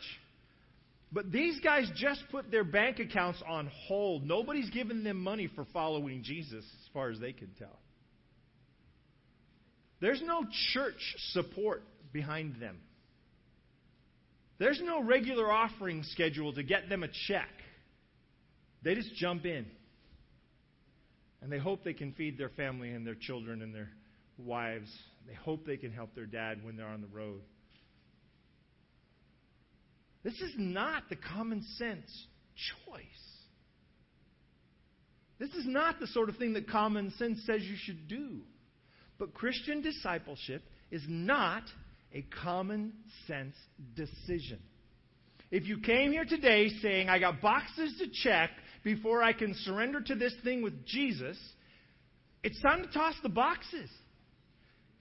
But 1.14 1.32
these 1.32 1.60
guys 1.60 1.90
just 1.96 2.24
put 2.32 2.50
their 2.50 2.64
bank 2.64 2.98
accounts 2.98 3.42
on 3.48 3.70
hold. 3.88 4.26
Nobody's 4.26 4.72
given 4.72 5.04
them 5.04 5.22
money 5.22 5.48
for 5.54 5.64
following 5.72 6.24
Jesus, 6.24 6.66
as 6.66 6.90
far 6.92 7.12
as 7.12 7.20
they 7.20 7.34
can 7.34 7.50
tell. 7.60 7.80
There's 10.02 10.22
no 10.26 10.44
church 10.74 11.00
support 11.34 11.84
behind 12.12 12.60
them. 12.60 12.80
There's 14.58 14.82
no 14.84 15.04
regular 15.04 15.52
offering 15.52 16.04
schedule 16.04 16.54
to 16.54 16.64
get 16.64 16.90
them 16.90 17.04
a 17.04 17.10
check. 17.28 17.50
They 18.82 18.96
just 18.96 19.14
jump 19.16 19.46
in. 19.46 19.68
And 21.42 21.52
they 21.52 21.60
hope 21.60 21.84
they 21.84 21.94
can 21.94 22.14
feed 22.14 22.38
their 22.40 22.50
family 22.50 22.90
and 22.90 23.06
their 23.06 23.16
children 23.16 23.62
and 23.62 23.74
their 23.74 23.90
wives. 24.38 24.90
They 25.28 25.34
hope 25.36 25.66
they 25.66 25.78
can 25.78 25.92
help 25.92 26.16
their 26.16 26.26
dad 26.26 26.64
when 26.64 26.76
they're 26.76 26.88
on 26.88 27.02
the 27.02 27.08
road. 27.08 27.42
This 30.24 30.36
is 30.36 30.54
not 30.58 31.10
the 31.10 31.16
common 31.16 31.64
sense 31.78 32.28
choice. 32.86 33.04
This 35.40 35.50
is 35.56 35.66
not 35.68 36.00
the 36.00 36.08
sort 36.08 36.30
of 36.30 36.38
thing 36.38 36.54
that 36.54 36.70
common 36.70 37.12
sense 37.18 37.40
says 37.46 37.64
you 37.64 37.76
should 37.78 38.08
do. 38.08 38.42
But 39.20 39.34
Christian 39.34 39.82
discipleship 39.82 40.64
is 40.92 41.04
not 41.08 41.64
a 42.14 42.22
common 42.44 42.94
sense 43.28 43.56
decision. 43.96 44.60
If 45.52 45.68
you 45.68 45.80
came 45.80 46.12
here 46.12 46.26
today 46.26 46.70
saying, 46.82 47.10
I 47.10 47.20
got 47.20 47.42
boxes 47.42 47.96
to 48.00 48.08
check 48.24 48.52
before 48.84 49.22
I 49.22 49.34
can 49.34 49.54
surrender 49.66 50.02
to 50.02 50.16
this 50.16 50.34
thing 50.44 50.62
with 50.62 50.86
Jesus, 50.86 51.38
It's 52.44 52.62
time 52.62 52.84
to 52.84 52.92
toss 52.92 53.16
the 53.24 53.30
boxes. 53.30 53.90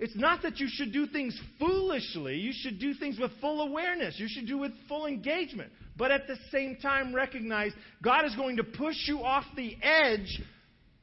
It's 0.03 0.17
not 0.17 0.43
that 0.43 0.59
you 0.59 0.67
should 0.69 0.93
do 0.93 1.07
things 1.07 1.41
foolishly. 1.61 2.35
You 2.35 2.53
should 2.53 2.81
do 2.81 2.93
things 2.93 3.21
with 3.21 3.31
full 3.41 3.61
awareness. 3.61 4.19
You 4.19 4.27
should 4.29 4.49
do 4.49 4.59
with 4.59 4.73
full 4.89 5.07
engagement. 5.07 5.71
But 5.97 6.11
at 6.11 6.27
the 6.27 6.35
same 6.51 6.77
time, 6.83 7.15
recognize 7.15 7.71
God 8.03 8.25
is 8.25 8.35
going 8.35 8.57
to 8.57 8.65
push 8.65 8.97
you 9.07 9.23
off 9.23 9.45
the 9.55 9.77
edge 9.81 10.43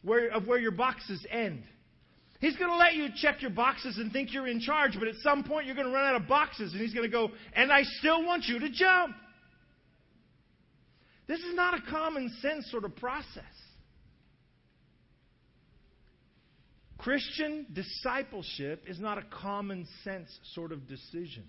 where, 0.01 0.27
of 0.27 0.47
where 0.47 0.59
your 0.59 0.73
boxes 0.73 1.25
end. 1.31 1.63
He's 2.41 2.57
going 2.57 2.71
to 2.71 2.75
let 2.75 2.95
you 2.95 3.07
check 3.15 3.41
your 3.41 3.51
boxes 3.51 3.97
and 3.97 4.11
think 4.11 4.33
you're 4.33 4.47
in 4.47 4.59
charge, 4.59 4.97
but 4.99 5.07
at 5.07 5.15
some 5.23 5.45
point 5.45 5.65
you're 5.65 5.75
going 5.75 5.87
to 5.87 5.93
run 5.93 6.03
out 6.03 6.21
of 6.21 6.27
boxes 6.27 6.73
and 6.73 6.81
he's 6.81 6.93
going 6.93 7.09
to 7.09 7.11
go, 7.11 7.29
and 7.53 7.71
I 7.71 7.83
still 7.99 8.25
want 8.25 8.47
you 8.47 8.59
to 8.59 8.69
jump. 8.69 9.15
This 11.25 11.39
is 11.39 11.55
not 11.55 11.73
a 11.73 11.89
common 11.89 12.29
sense 12.41 12.69
sort 12.69 12.83
of 12.83 12.97
process. 12.97 13.45
Christian 16.99 17.65
discipleship 17.71 18.83
is 18.85 18.99
not 18.99 19.17
a 19.17 19.23
common 19.41 19.87
sense 20.03 20.29
sort 20.53 20.71
of 20.71 20.87
decision. 20.87 21.43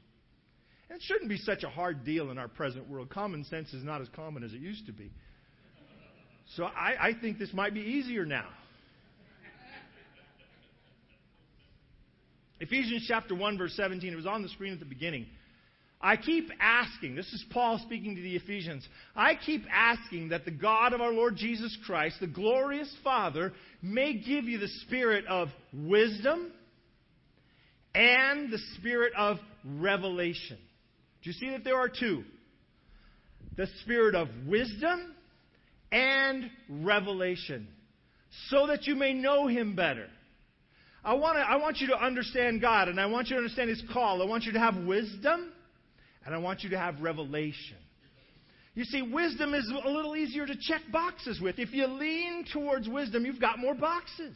And 0.88 0.96
it 0.96 1.02
shouldn't 1.02 1.28
be 1.28 1.36
such 1.38 1.64
a 1.64 1.68
hard 1.68 2.04
deal 2.04 2.30
in 2.30 2.38
our 2.38 2.48
present 2.48 2.88
world. 2.88 3.10
Common 3.10 3.44
sense 3.44 3.74
is 3.74 3.84
not 3.84 4.00
as 4.00 4.08
common 4.14 4.44
as 4.44 4.52
it 4.52 4.60
used 4.60 4.86
to 4.86 4.92
be. 4.92 5.10
So 6.56 6.64
I, 6.64 7.08
I 7.08 7.12
think 7.20 7.38
this 7.38 7.52
might 7.52 7.74
be 7.74 7.80
easier 7.80 8.24
now. 8.24 8.48
Ephesians 12.60 13.04
chapter 13.08 13.34
1, 13.34 13.58
verse 13.58 13.74
17. 13.74 14.12
It 14.12 14.16
was 14.16 14.26
on 14.26 14.42
the 14.42 14.48
screen 14.50 14.72
at 14.72 14.78
the 14.78 14.84
beginning. 14.84 15.26
I 16.02 16.16
keep 16.16 16.50
asking, 16.60 17.14
this 17.14 17.30
is 17.32 17.44
Paul 17.50 17.78
speaking 17.78 18.16
to 18.16 18.22
the 18.22 18.34
Ephesians. 18.36 18.88
I 19.14 19.34
keep 19.34 19.64
asking 19.70 20.30
that 20.30 20.46
the 20.46 20.50
God 20.50 20.94
of 20.94 21.02
our 21.02 21.12
Lord 21.12 21.36
Jesus 21.36 21.76
Christ, 21.84 22.16
the 22.20 22.26
glorious 22.26 22.94
Father, 23.04 23.52
may 23.82 24.14
give 24.14 24.44
you 24.44 24.58
the 24.58 24.68
spirit 24.86 25.26
of 25.26 25.48
wisdom 25.74 26.52
and 27.94 28.50
the 28.50 28.58
spirit 28.78 29.12
of 29.14 29.36
revelation. 29.62 30.56
Do 31.22 31.30
you 31.30 31.34
see 31.34 31.50
that 31.50 31.64
there 31.64 31.76
are 31.76 31.90
two? 31.90 32.24
The 33.58 33.66
spirit 33.82 34.14
of 34.14 34.28
wisdom 34.46 35.14
and 35.92 36.50
revelation, 36.70 37.66
so 38.48 38.68
that 38.68 38.86
you 38.86 38.94
may 38.94 39.12
know 39.12 39.48
him 39.48 39.76
better. 39.76 40.06
I, 41.04 41.14
wanna, 41.14 41.40
I 41.40 41.56
want 41.56 41.78
you 41.78 41.88
to 41.88 42.02
understand 42.02 42.62
God, 42.62 42.88
and 42.88 42.98
I 42.98 43.06
want 43.06 43.28
you 43.28 43.34
to 43.34 43.38
understand 43.38 43.68
his 43.68 43.82
call. 43.92 44.22
I 44.22 44.24
want 44.24 44.44
you 44.44 44.52
to 44.52 44.60
have 44.60 44.76
wisdom 44.76 45.52
and 46.24 46.34
I 46.34 46.38
want 46.38 46.62
you 46.62 46.70
to 46.70 46.78
have 46.78 47.00
revelation. 47.00 47.76
You 48.74 48.84
see, 48.84 49.02
wisdom 49.02 49.52
is 49.54 49.70
a 49.84 49.88
little 49.88 50.16
easier 50.16 50.46
to 50.46 50.54
check 50.54 50.82
boxes 50.92 51.40
with. 51.40 51.58
If 51.58 51.72
you 51.72 51.86
lean 51.86 52.44
towards 52.52 52.88
wisdom, 52.88 53.26
you've 53.26 53.40
got 53.40 53.58
more 53.58 53.74
boxes. 53.74 54.34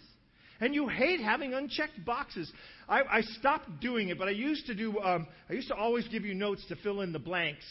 And 0.61 0.75
you 0.75 0.89
hate 0.89 1.21
having 1.21 1.55
unchecked 1.55 2.05
boxes. 2.05 2.51
I, 2.89 3.03
I 3.03 3.21
stopped 3.21 3.81
doing 3.81 4.09
it, 4.09 4.19
but 4.19 4.29
I 4.29 4.33
used 4.33 4.67
to 4.67 4.75
do. 4.75 4.99
Um, 5.01 5.27
I 5.49 5.53
used 5.53 5.69
to 5.69 5.75
always 5.75 6.07
give 6.09 6.25
you 6.25 6.35
notes 6.35 6.65
to 6.69 6.77
fill 6.77 7.01
in 7.01 7.13
the 7.13 7.19
blanks 7.19 7.65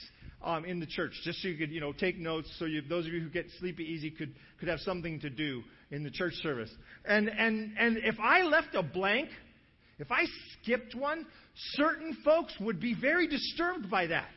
um, 0.43 0.65
in 0.65 0.79
the 0.79 0.85
church, 0.85 1.11
just 1.23 1.41
so 1.41 1.47
you 1.47 1.57
could, 1.57 1.71
you 1.71 1.79
know, 1.79 1.93
take 1.93 2.17
notes. 2.17 2.53
So 2.59 2.65
you, 2.65 2.81
those 2.81 3.07
of 3.07 3.13
you 3.13 3.21
who 3.21 3.29
get 3.29 3.45
sleepy 3.59 3.83
easy 3.83 4.11
could 4.11 4.33
could 4.59 4.67
have 4.67 4.79
something 4.79 5.19
to 5.21 5.29
do 5.29 5.63
in 5.91 6.03
the 6.03 6.11
church 6.11 6.33
service. 6.41 6.69
And 7.05 7.29
and 7.29 7.73
and 7.77 7.97
if 7.97 8.19
I 8.19 8.43
left 8.43 8.75
a 8.75 8.83
blank, 8.83 9.29
if 9.99 10.11
I 10.11 10.25
skipped 10.53 10.95
one, 10.95 11.25
certain 11.73 12.17
folks 12.25 12.53
would 12.59 12.79
be 12.79 12.95
very 12.99 13.27
disturbed 13.27 13.89
by 13.89 14.07
that. 14.07 14.29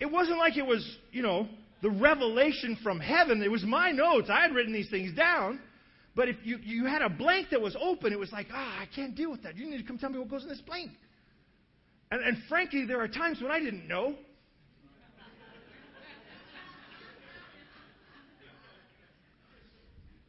It 0.00 0.06
wasn't 0.06 0.38
like 0.38 0.56
it 0.56 0.66
was, 0.66 0.98
you 1.10 1.22
know, 1.22 1.48
the 1.82 1.90
revelation 1.90 2.76
from 2.82 3.00
heaven. 3.00 3.42
It 3.42 3.50
was 3.50 3.64
my 3.64 3.90
notes. 3.90 4.28
I 4.30 4.42
had 4.42 4.54
written 4.54 4.72
these 4.72 4.90
things 4.90 5.14
down. 5.16 5.60
But 6.14 6.28
if 6.28 6.36
you, 6.42 6.58
you 6.62 6.86
had 6.86 7.02
a 7.02 7.08
blank 7.08 7.48
that 7.50 7.60
was 7.60 7.76
open, 7.80 8.12
it 8.12 8.18
was 8.18 8.32
like, 8.32 8.48
ah, 8.52 8.76
oh, 8.78 8.82
I 8.82 8.86
can't 8.94 9.14
deal 9.14 9.30
with 9.30 9.42
that. 9.44 9.56
You 9.56 9.70
need 9.70 9.78
to 9.78 9.84
come 9.84 9.98
tell 9.98 10.10
me 10.10 10.18
what 10.18 10.28
goes 10.28 10.42
in 10.42 10.48
this 10.48 10.60
blank. 10.60 10.90
And, 12.10 12.22
and 12.22 12.36
frankly, 12.48 12.84
there 12.86 13.00
are 13.00 13.08
times 13.08 13.40
when 13.40 13.50
I 13.50 13.60
didn't 13.60 13.86
know. 13.86 14.16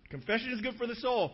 Confession 0.09 0.51
is 0.51 0.61
good 0.61 0.75
for 0.75 0.87
the 0.87 0.95
soul. 0.95 1.33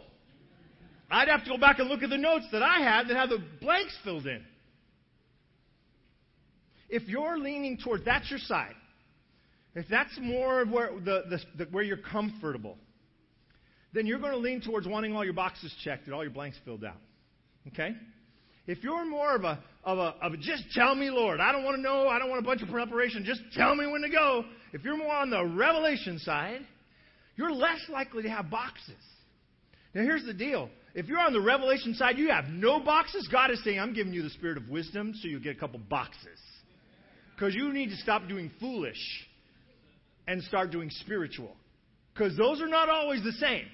I'd 1.10 1.28
have 1.28 1.44
to 1.44 1.50
go 1.50 1.58
back 1.58 1.80
and 1.80 1.88
look 1.88 2.04
at 2.04 2.10
the 2.10 2.18
notes 2.18 2.46
that 2.52 2.64
I 2.64 2.80
had 2.80 3.08
that 3.08 3.16
had 3.16 3.30
the 3.30 3.44
blanks 3.62 3.96
filled 4.04 4.26
in. 4.26 4.44
If 6.90 7.08
you're 7.08 7.38
leaning 7.38 7.78
toward 7.78 8.06
that's 8.06 8.30
your 8.30 8.40
side, 8.40 8.76
if 9.76 9.86
that's 9.90 10.18
more 10.22 10.62
of 10.62 10.70
where, 10.70 10.92
the, 10.94 11.24
the, 11.30 11.40
the, 11.58 11.72
where 11.72 11.84
you're 11.84 11.98
comfortable, 11.98 12.78
then 13.94 14.06
you're 14.06 14.20
going 14.20 14.32
to 14.32 14.38
lean 14.38 14.62
towards 14.62 14.88
wanting 14.88 15.16
all 15.16 15.24
your 15.24 15.34
boxes 15.34 15.74
checked 15.84 16.06
and 16.06 16.14
all 16.14 16.24
your 16.24 16.32
blanks 16.32 16.58
filled 16.64 16.84
out. 16.84 17.02
Okay? 17.68 17.96
If 18.68 18.84
you're 18.84 19.06
more 19.06 19.36
of 19.36 19.44
a, 19.44 19.60
of 19.84 19.98
a, 19.98 20.16
of 20.22 20.34
a 20.34 20.38
just 20.38 20.64
tell 20.74 20.96
me, 20.96 21.10
Lord, 21.10 21.40
I 21.40 21.52
don't 21.52 21.64
want 21.64 21.78
to 21.78 21.82
know, 21.82 22.08
I 22.08 22.20
don't 22.20 22.30
want 22.30 22.44
a 22.44 22.46
bunch 22.46 22.62
of 22.62 22.70
preparation, 22.70 23.24
just 23.26 23.42
tell 23.54 23.76
me 23.76 23.86
when 23.86 24.02
to 24.02 24.10
go. 24.10 24.44
If 24.74 24.84
you're 24.84 24.98
more 24.98 25.14
on 25.14 25.30
the 25.30 25.46
revelation 25.46 26.20
side, 26.20 26.62
you're 27.36 27.52
less 27.52 27.80
likely 27.90 28.24
to 28.24 28.30
have 28.30 28.50
boxes. 28.50 28.96
Now, 29.94 30.02
here's 30.02 30.26
the 30.26 30.34
deal 30.34 30.70
if 30.96 31.08
you're 31.08 31.20
on 31.20 31.34
the 31.34 31.42
revelation 31.42 31.94
side, 31.94 32.18
you 32.18 32.30
have 32.30 32.46
no 32.46 32.80
boxes. 32.80 33.28
God 33.30 33.52
is 33.52 33.62
saying, 33.66 33.80
I'm 33.80 33.94
giving 33.94 34.14
you 34.14 34.24
the 34.24 34.30
spirit 34.30 34.58
of 34.58 34.70
wisdom 34.70 35.14
so 35.14 35.28
you'll 35.28 35.42
get 35.42 35.58
a 35.58 35.60
couple 35.60 35.78
boxes. 35.78 36.40
Because 37.36 37.54
you 37.54 37.74
need 37.74 37.90
to 37.90 37.98
stop 37.98 38.30
doing 38.30 38.50
foolish 38.62 39.28
and 40.26 40.42
start 40.44 40.72
doing 40.72 40.90
spiritual. 40.90 41.54
Because 42.14 42.38
those 42.38 42.62
are 42.62 42.68
not 42.68 42.88
always 42.88 43.22
the 43.24 43.34
same. 43.34 43.66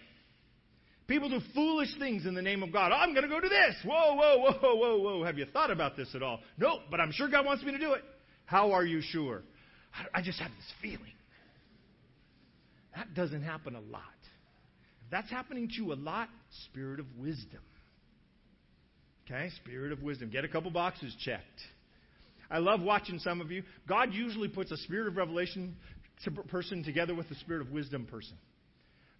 People 1.07 1.29
do 1.29 1.39
foolish 1.53 1.89
things 1.99 2.25
in 2.25 2.33
the 2.33 2.41
name 2.41 2.63
of 2.63 2.73
God. 2.73 2.91
Oh, 2.91 2.95
I'm 2.95 3.13
going 3.13 3.23
to 3.23 3.29
go 3.29 3.39
do 3.39 3.49
this. 3.49 3.75
Whoa, 3.85 4.15
whoa, 4.15 4.37
whoa, 4.39 4.75
whoa, 4.75 4.97
whoa. 4.97 5.23
Have 5.23 5.37
you 5.37 5.45
thought 5.45 5.69
about 5.69 5.95
this 5.95 6.15
at 6.15 6.23
all? 6.23 6.39
Nope, 6.57 6.79
but 6.89 6.99
I'm 6.99 7.11
sure 7.11 7.29
God 7.29 7.45
wants 7.45 7.63
me 7.63 7.71
to 7.71 7.77
do 7.77 7.93
it. 7.93 8.03
How 8.45 8.71
are 8.71 8.83
you 8.83 8.99
sure? 9.01 9.43
I 10.11 10.23
just 10.23 10.39
have 10.39 10.51
this 10.51 10.73
feeling. 10.81 11.13
That 12.95 13.13
doesn't 13.13 13.43
happen 13.43 13.75
a 13.75 13.79
lot 13.79 14.01
that's 15.11 15.29
happening 15.29 15.67
to 15.67 15.73
you 15.75 15.93
a 15.93 15.95
lot, 15.95 16.29
spirit 16.65 16.99
of 16.99 17.05
wisdom. 17.17 17.59
Okay, 19.25 19.49
spirit 19.63 19.91
of 19.91 20.01
wisdom. 20.01 20.29
Get 20.29 20.45
a 20.45 20.47
couple 20.47 20.71
boxes 20.71 21.15
checked. 21.23 21.43
I 22.49 22.57
love 22.57 22.81
watching 22.81 23.19
some 23.19 23.39
of 23.39 23.51
you. 23.51 23.63
God 23.87 24.13
usually 24.13 24.47
puts 24.49 24.71
a 24.71 24.77
spirit 24.77 25.07
of 25.07 25.15
revelation 25.15 25.75
person 26.49 26.83
together 26.83 27.15
with 27.15 27.29
a 27.31 27.35
spirit 27.35 27.61
of 27.61 27.71
wisdom 27.71 28.05
person. 28.05 28.35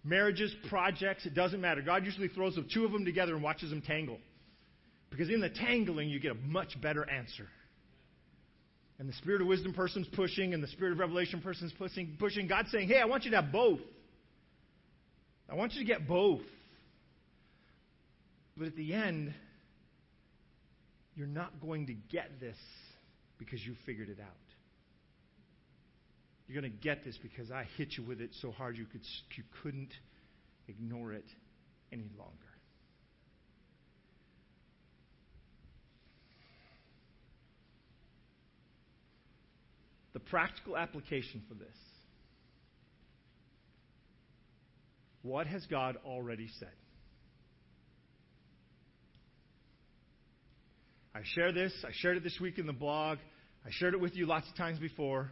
Marriages, 0.04 0.54
projects, 0.68 1.26
it 1.26 1.34
doesn't 1.34 1.60
matter. 1.60 1.80
God 1.80 2.04
usually 2.04 2.28
throws 2.28 2.56
the 2.56 2.66
two 2.74 2.84
of 2.84 2.92
them 2.92 3.04
together 3.04 3.34
and 3.34 3.42
watches 3.42 3.70
them 3.70 3.80
tangle. 3.80 4.18
Because 5.10 5.28
in 5.28 5.40
the 5.40 5.50
tangling, 5.50 6.08
you 6.08 6.18
get 6.18 6.32
a 6.32 6.46
much 6.46 6.80
better 6.80 7.08
answer. 7.08 7.46
And 8.98 9.08
the 9.08 9.14
spirit 9.14 9.40
of 9.40 9.46
wisdom 9.46 9.72
person's 9.72 10.08
pushing, 10.08 10.54
and 10.54 10.62
the 10.62 10.68
spirit 10.68 10.92
of 10.92 10.98
revelation 10.98 11.40
person's 11.40 11.72
pushing. 11.72 12.16
pushing. 12.18 12.46
God's 12.46 12.70
saying, 12.70 12.88
hey, 12.88 12.98
I 12.98 13.04
want 13.04 13.24
you 13.24 13.30
to 13.30 13.40
have 13.40 13.52
both. 13.52 13.80
I 15.52 15.54
want 15.54 15.74
you 15.74 15.80
to 15.80 15.86
get 15.86 16.08
both. 16.08 16.40
But 18.56 18.68
at 18.68 18.74
the 18.74 18.94
end, 18.94 19.34
you're 21.14 21.26
not 21.26 21.60
going 21.60 21.88
to 21.88 21.92
get 21.92 22.40
this 22.40 22.56
because 23.38 23.64
you 23.64 23.74
figured 23.84 24.08
it 24.08 24.18
out. 24.18 24.28
You're 26.48 26.58
going 26.58 26.72
to 26.72 26.78
get 26.78 27.04
this 27.04 27.18
because 27.22 27.50
I 27.50 27.66
hit 27.76 27.98
you 27.98 28.02
with 28.02 28.22
it 28.22 28.30
so 28.40 28.50
hard 28.50 28.78
you, 28.78 28.86
could, 28.86 29.02
you 29.36 29.44
couldn't 29.62 29.92
ignore 30.68 31.12
it 31.12 31.26
any 31.92 32.08
longer. 32.18 32.32
The 40.14 40.20
practical 40.20 40.78
application 40.78 41.42
for 41.46 41.54
this 41.54 41.76
What 45.22 45.46
has 45.46 45.64
God 45.66 45.96
already 46.04 46.48
said? 46.58 46.72
I 51.14 51.20
share 51.24 51.52
this. 51.52 51.72
I 51.86 51.90
shared 51.92 52.16
it 52.16 52.24
this 52.24 52.38
week 52.40 52.58
in 52.58 52.66
the 52.66 52.72
blog. 52.72 53.18
I 53.64 53.68
shared 53.70 53.94
it 53.94 54.00
with 54.00 54.16
you 54.16 54.26
lots 54.26 54.48
of 54.48 54.56
times 54.56 54.78
before. 54.78 55.30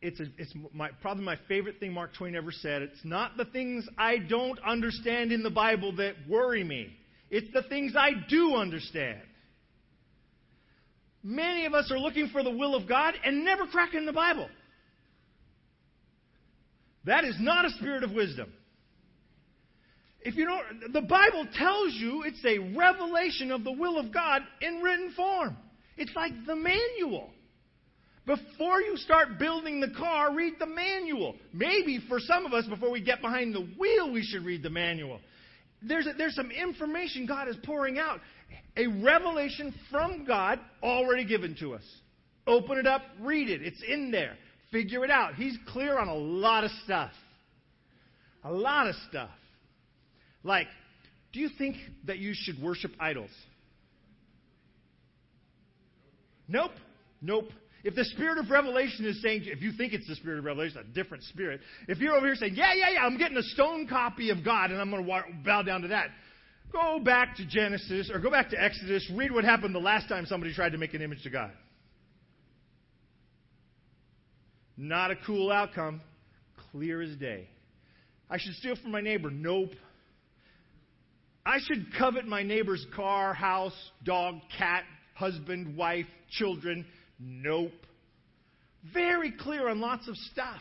It's, 0.00 0.20
a, 0.20 0.24
it's 0.38 0.52
my, 0.72 0.90
probably 1.00 1.24
my 1.24 1.38
favorite 1.48 1.80
thing 1.80 1.92
Mark 1.92 2.14
Twain 2.16 2.36
ever 2.36 2.52
said. 2.52 2.82
It's 2.82 3.04
not 3.04 3.36
the 3.36 3.46
things 3.46 3.86
I 3.98 4.18
don't 4.18 4.58
understand 4.60 5.32
in 5.32 5.42
the 5.42 5.50
Bible 5.50 5.96
that 5.96 6.14
worry 6.28 6.62
me, 6.62 6.88
it's 7.30 7.52
the 7.52 7.62
things 7.62 7.94
I 7.96 8.10
do 8.28 8.54
understand. 8.54 9.22
Many 11.22 11.64
of 11.64 11.72
us 11.72 11.90
are 11.90 11.98
looking 11.98 12.28
for 12.28 12.42
the 12.42 12.50
will 12.50 12.74
of 12.74 12.86
God 12.86 13.14
and 13.24 13.46
never 13.46 13.66
cracking 13.66 14.04
the 14.04 14.12
Bible. 14.12 14.46
That 17.06 17.24
is 17.24 17.36
not 17.38 17.64
a 17.64 17.70
spirit 17.70 18.02
of 18.02 18.12
wisdom. 18.12 18.52
If 20.20 20.36
you 20.36 20.46
don't, 20.46 20.92
the 20.92 21.02
Bible 21.02 21.46
tells 21.56 21.92
you 21.94 22.22
it's 22.24 22.42
a 22.46 22.58
revelation 22.74 23.50
of 23.50 23.62
the 23.62 23.72
will 23.72 23.98
of 23.98 24.12
God 24.12 24.40
in 24.62 24.80
written 24.80 25.12
form. 25.14 25.56
It's 25.98 26.14
like 26.16 26.32
the 26.46 26.56
manual. 26.56 27.30
Before 28.26 28.80
you 28.80 28.96
start 28.96 29.38
building 29.38 29.80
the 29.80 29.90
car, 29.90 30.34
read 30.34 30.54
the 30.58 30.66
manual. 30.66 31.34
Maybe 31.52 32.00
for 32.08 32.18
some 32.18 32.46
of 32.46 32.54
us, 32.54 32.64
before 32.66 32.90
we 32.90 33.02
get 33.02 33.20
behind 33.20 33.54
the 33.54 33.68
wheel, 33.78 34.10
we 34.10 34.22
should 34.22 34.46
read 34.46 34.62
the 34.62 34.70
manual. 34.70 35.20
there's, 35.82 36.06
a, 36.06 36.14
there's 36.16 36.34
some 36.34 36.50
information 36.50 37.26
God 37.26 37.48
is 37.48 37.56
pouring 37.64 37.98
out. 37.98 38.20
A 38.78 38.86
revelation 38.86 39.74
from 39.90 40.24
God 40.24 40.58
already 40.82 41.26
given 41.26 41.54
to 41.60 41.74
us. 41.74 41.82
Open 42.46 42.78
it 42.78 42.86
up, 42.86 43.02
read 43.20 43.50
it. 43.50 43.62
It's 43.62 43.82
in 43.86 44.10
there. 44.10 44.36
Figure 44.74 45.04
it 45.04 45.10
out. 45.10 45.36
He's 45.36 45.56
clear 45.68 45.96
on 45.96 46.08
a 46.08 46.16
lot 46.16 46.64
of 46.64 46.72
stuff. 46.82 47.12
A 48.42 48.52
lot 48.52 48.88
of 48.88 48.96
stuff. 49.08 49.30
Like, 50.42 50.66
do 51.32 51.38
you 51.38 51.48
think 51.56 51.76
that 52.08 52.18
you 52.18 52.32
should 52.34 52.60
worship 52.60 52.90
idols? 52.98 53.30
Nope. 56.48 56.72
Nope. 57.22 57.50
If 57.84 57.94
the 57.94 58.04
spirit 58.04 58.38
of 58.38 58.50
revelation 58.50 59.06
is 59.06 59.22
saying, 59.22 59.42
if 59.44 59.62
you 59.62 59.70
think 59.78 59.92
it's 59.92 60.08
the 60.08 60.16
spirit 60.16 60.40
of 60.40 60.44
revelation, 60.44 60.78
a 60.78 60.92
different 60.92 61.22
spirit, 61.22 61.60
if 61.86 61.98
you're 61.98 62.14
over 62.14 62.26
here 62.26 62.34
saying, 62.34 62.56
yeah, 62.56 62.74
yeah, 62.74 62.94
yeah, 62.94 63.00
I'm 63.02 63.16
getting 63.16 63.36
a 63.36 63.42
stone 63.42 63.86
copy 63.86 64.30
of 64.30 64.44
God 64.44 64.72
and 64.72 64.80
I'm 64.80 64.90
going 64.90 65.06
to 65.06 65.22
bow 65.44 65.62
down 65.62 65.82
to 65.82 65.88
that, 65.88 66.08
go 66.72 66.98
back 66.98 67.36
to 67.36 67.46
Genesis 67.46 68.10
or 68.12 68.18
go 68.18 68.28
back 68.28 68.50
to 68.50 68.60
Exodus, 68.60 69.08
read 69.14 69.30
what 69.30 69.44
happened 69.44 69.72
the 69.72 69.78
last 69.78 70.08
time 70.08 70.26
somebody 70.26 70.52
tried 70.52 70.72
to 70.72 70.78
make 70.78 70.94
an 70.94 71.02
image 71.02 71.22
to 71.22 71.30
God. 71.30 71.52
Not 74.76 75.10
a 75.10 75.16
cool 75.26 75.50
outcome. 75.50 76.00
Clear 76.72 77.02
as 77.02 77.16
day. 77.16 77.48
I 78.28 78.38
should 78.38 78.54
steal 78.54 78.76
from 78.76 78.90
my 78.90 79.00
neighbor. 79.00 79.30
Nope. 79.30 79.70
I 81.46 81.58
should 81.60 81.86
covet 81.98 82.26
my 82.26 82.42
neighbor's 82.42 82.84
car, 82.96 83.34
house, 83.34 83.76
dog, 84.02 84.36
cat, 84.56 84.84
husband, 85.14 85.76
wife, 85.76 86.06
children. 86.30 86.86
Nope. 87.18 87.72
Very 88.92 89.32
clear 89.32 89.68
on 89.68 89.80
lots 89.80 90.08
of 90.08 90.16
stuff. 90.16 90.60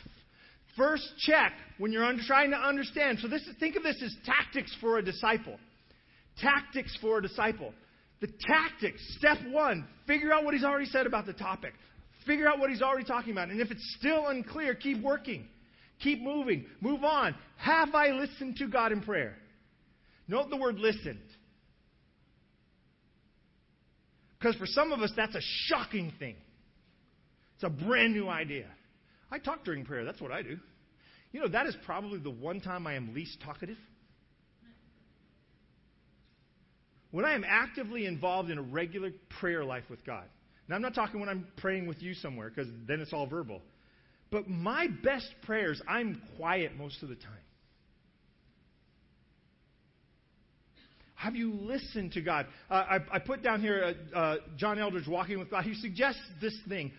First 0.78 1.08
check 1.20 1.54
when 1.78 1.92
you're 1.92 2.12
trying 2.26 2.52
to 2.52 2.58
understand. 2.58 3.20
So 3.22 3.28
this, 3.28 3.42
is, 3.44 3.56
think 3.60 3.76
of 3.76 3.84
this 3.84 4.02
as 4.04 4.16
tactics 4.26 4.76
for 4.82 4.98
a 4.98 5.04
disciple. 5.04 5.58
Tactics 6.42 6.98
for 7.02 7.20
a 7.20 7.22
disciple. 7.22 7.74
The 8.22 8.28
tactics, 8.28 9.02
step 9.18 9.38
one, 9.52 9.88
figure 10.08 10.34
out 10.34 10.44
what 10.46 10.54
he's 10.54 10.64
already 10.64 10.86
said 10.86 11.06
about 11.06 11.26
the 11.26 11.34
topic. 11.34 11.74
Figure 12.26 12.48
out 12.48 12.60
what 12.60 12.70
he's 12.70 12.82
already 12.82 13.06
talking 13.06 13.32
about. 13.32 13.50
And 13.50 13.60
if 13.60 13.72
it's 13.72 13.96
still 14.00 14.28
unclear, 14.28 14.76
keep 14.76 15.02
working. 15.02 15.48
Keep 16.00 16.22
moving. 16.22 16.66
Move 16.82 17.04
on. 17.04 17.36
Have 17.58 17.94
I 17.96 18.10
listened 18.10 18.58
to 18.58 18.68
God 18.68 18.92
in 18.92 19.02
prayer? 19.02 19.36
Note 20.28 20.50
the 20.50 20.58
word 20.58 20.78
listened. 20.80 21.20
Because 24.40 24.56
for 24.56 24.66
some 24.66 24.92
of 24.92 25.02
us, 25.02 25.12
that's 25.16 25.36
a 25.36 25.42
shocking 25.68 26.12
thing. 26.20 26.36
It's 27.56 27.64
a 27.64 27.70
brand 27.70 28.14
new 28.14 28.28
idea. 28.28 28.68
I 29.32 29.40
talk 29.40 29.64
during 29.64 29.86
prayer. 29.86 30.04
That's 30.04 30.20
what 30.20 30.32
I 30.32 30.42
do. 30.42 30.58
You 31.32 31.42
know, 31.42 31.48
that 31.48 31.66
is 31.66 31.76
probably 31.86 32.20
the 32.20 32.30
one 32.30 32.60
time 32.60 32.86
I 32.86 32.94
am 32.94 33.14
least 33.14 33.40
talkative. 33.44 33.78
When 37.12 37.26
I 37.26 37.34
am 37.34 37.46
actively 37.48 38.06
involved 38.06 38.50
in 38.50 38.58
a 38.58 38.62
regular 38.62 39.12
prayer 39.40 39.64
life 39.64 39.84
with 39.90 40.06
God. 40.06 40.26
I'm 40.74 40.82
not 40.82 40.96
talking 40.96 41.20
when 41.20 41.30
I'm 41.30 41.48
praying 41.58 41.88
with 41.88 42.02
you 42.02 42.14
somewhere, 42.14 42.50
because 42.50 42.72
then 42.88 43.00
it's 43.00 43.14
all 43.14 43.28
verbal. 43.28 43.62
But 44.32 44.48
my 44.48 44.88
best 45.04 45.28
prayers, 45.44 45.82
I'm 45.88 46.22
quiet 46.38 46.76
most 46.76 47.04
of 47.04 47.10
the 47.10 47.16
time. 47.16 47.34
Have 51.16 51.36
you 51.36 51.54
listened 51.54 52.14
to 52.14 52.22
God? 52.22 52.48
Uh, 52.70 52.74
I, 52.74 52.98
I, 53.14 53.20
put 53.20 53.42
down 53.42 53.62
here 53.62 53.96
uh, 54.14 54.18
uh, 54.18 54.36
John 54.58 54.78
Eldredge 54.78 55.08
walking 55.08 55.40
with 55.40 55.50
God. 55.50 55.64
He 55.64 55.74
suggests 55.76 56.20
this 56.42 56.58
thing. 56.68 56.92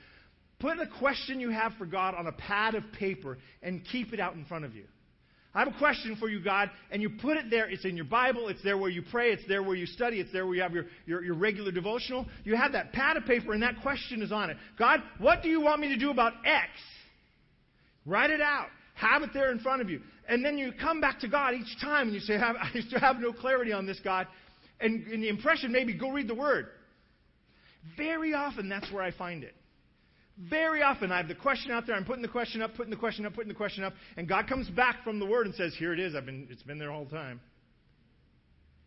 Put 0.60 0.78
a 0.80 0.86
question 0.98 1.40
you 1.40 1.50
have 1.50 1.74
for 1.74 1.84
God 1.84 2.14
on 2.14 2.26
a 2.26 2.32
pad 2.32 2.74
of 2.74 2.84
paper 2.98 3.36
and 3.62 3.84
keep 3.84 4.14
it 4.14 4.20
out 4.20 4.34
in 4.34 4.46
front 4.46 4.64
of 4.64 4.74
you. 4.74 4.84
I 5.54 5.60
have 5.60 5.68
a 5.68 5.78
question 5.78 6.16
for 6.16 6.28
you, 6.28 6.42
God, 6.42 6.68
and 6.90 7.00
you 7.00 7.10
put 7.10 7.36
it 7.36 7.48
there. 7.48 7.68
It's 7.70 7.84
in 7.84 7.94
your 7.94 8.06
Bible. 8.06 8.48
It's 8.48 8.62
there 8.64 8.76
where 8.76 8.90
you 8.90 9.02
pray. 9.10 9.30
It's 9.30 9.46
there 9.46 9.62
where 9.62 9.76
you 9.76 9.86
study. 9.86 10.18
It's 10.18 10.32
there 10.32 10.46
where 10.46 10.56
you 10.56 10.62
have 10.62 10.72
your, 10.72 10.86
your, 11.06 11.22
your, 11.22 11.34
regular 11.34 11.70
devotional. 11.70 12.26
You 12.42 12.56
have 12.56 12.72
that 12.72 12.92
pad 12.92 13.16
of 13.16 13.24
paper, 13.24 13.52
and 13.52 13.62
that 13.62 13.80
question 13.80 14.20
is 14.20 14.32
on 14.32 14.50
it. 14.50 14.56
God, 14.76 15.00
what 15.18 15.42
do 15.42 15.48
you 15.48 15.60
want 15.60 15.80
me 15.80 15.88
to 15.90 15.96
do 15.96 16.10
about 16.10 16.32
X? 16.44 16.70
Write 18.04 18.30
it 18.30 18.40
out. 18.40 18.66
Have 18.94 19.22
it 19.22 19.30
there 19.32 19.52
in 19.52 19.60
front 19.60 19.80
of 19.80 19.88
you. 19.88 20.00
And 20.28 20.44
then 20.44 20.58
you 20.58 20.72
come 20.72 21.00
back 21.00 21.20
to 21.20 21.28
God 21.28 21.54
each 21.54 21.80
time 21.80 22.08
and 22.08 22.14
you 22.14 22.20
say, 22.20 22.36
I 22.36 22.70
still 22.86 23.00
have 23.00 23.20
no 23.20 23.32
clarity 23.32 23.72
on 23.72 23.86
this, 23.86 24.00
God. 24.02 24.26
And, 24.80 25.06
and 25.06 25.22
the 25.22 25.28
impression 25.28 25.70
maybe 25.70 25.94
go 25.94 26.10
read 26.10 26.26
the 26.26 26.34
Word. 26.34 26.66
Very 27.96 28.34
often, 28.34 28.68
that's 28.68 28.90
where 28.90 29.02
I 29.02 29.12
find 29.12 29.44
it. 29.44 29.54
Very 30.36 30.82
often, 30.82 31.12
I 31.12 31.18
have 31.18 31.28
the 31.28 31.34
question 31.34 31.70
out 31.70 31.86
there. 31.86 31.94
I'm 31.94 32.04
putting 32.04 32.22
the 32.22 32.28
question 32.28 32.60
up, 32.60 32.74
putting 32.74 32.90
the 32.90 32.96
question 32.96 33.24
up, 33.24 33.34
putting 33.34 33.48
the 33.48 33.54
question 33.54 33.84
up, 33.84 33.94
and 34.16 34.28
God 34.28 34.48
comes 34.48 34.68
back 34.68 35.04
from 35.04 35.20
the 35.20 35.26
Word 35.26 35.46
and 35.46 35.54
says, 35.54 35.74
"Here 35.76 35.92
it 35.92 36.00
is. 36.00 36.14
I've 36.14 36.26
been. 36.26 36.48
It's 36.50 36.62
been 36.64 36.78
there 36.78 36.90
all 36.90 37.04
the 37.04 37.14
time." 37.14 37.40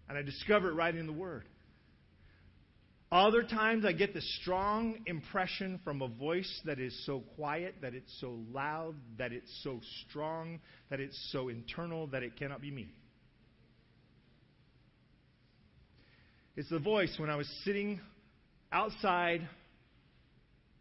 And 0.10 0.18
I 0.18 0.22
discover 0.24 0.70
it 0.70 0.74
right 0.74 0.94
in 0.94 1.06
the 1.06 1.14
Word. 1.14 1.46
Other 3.10 3.44
times, 3.44 3.86
I 3.86 3.94
get 3.94 4.14
this 4.14 4.30
strong 4.42 5.02
impression 5.06 5.80
from 5.86 6.02
a 6.02 6.10
voice 6.10 6.62
that 6.66 6.78
is 6.78 7.06
so 7.06 7.22
quiet, 7.22 7.76
that 7.82 7.94
it's 7.94 8.14
so 8.20 8.44
loud, 8.52 8.96
that 9.18 9.32
it's 9.32 9.64
so 9.64 9.80
strong, 10.06 10.60
that 10.90 11.00
it's 11.00 11.18
so 11.32 11.48
internal 11.48 12.08
that 12.08 12.24
it 12.24 12.36
cannot 12.36 12.60
be 12.60 12.70
me. 12.70 12.90
It's 16.58 16.70
the 16.70 16.80
voice 16.80 17.18
when 17.18 17.30
I 17.30 17.38
was 17.38 17.48
sitting 17.64 18.02
outside 18.74 19.48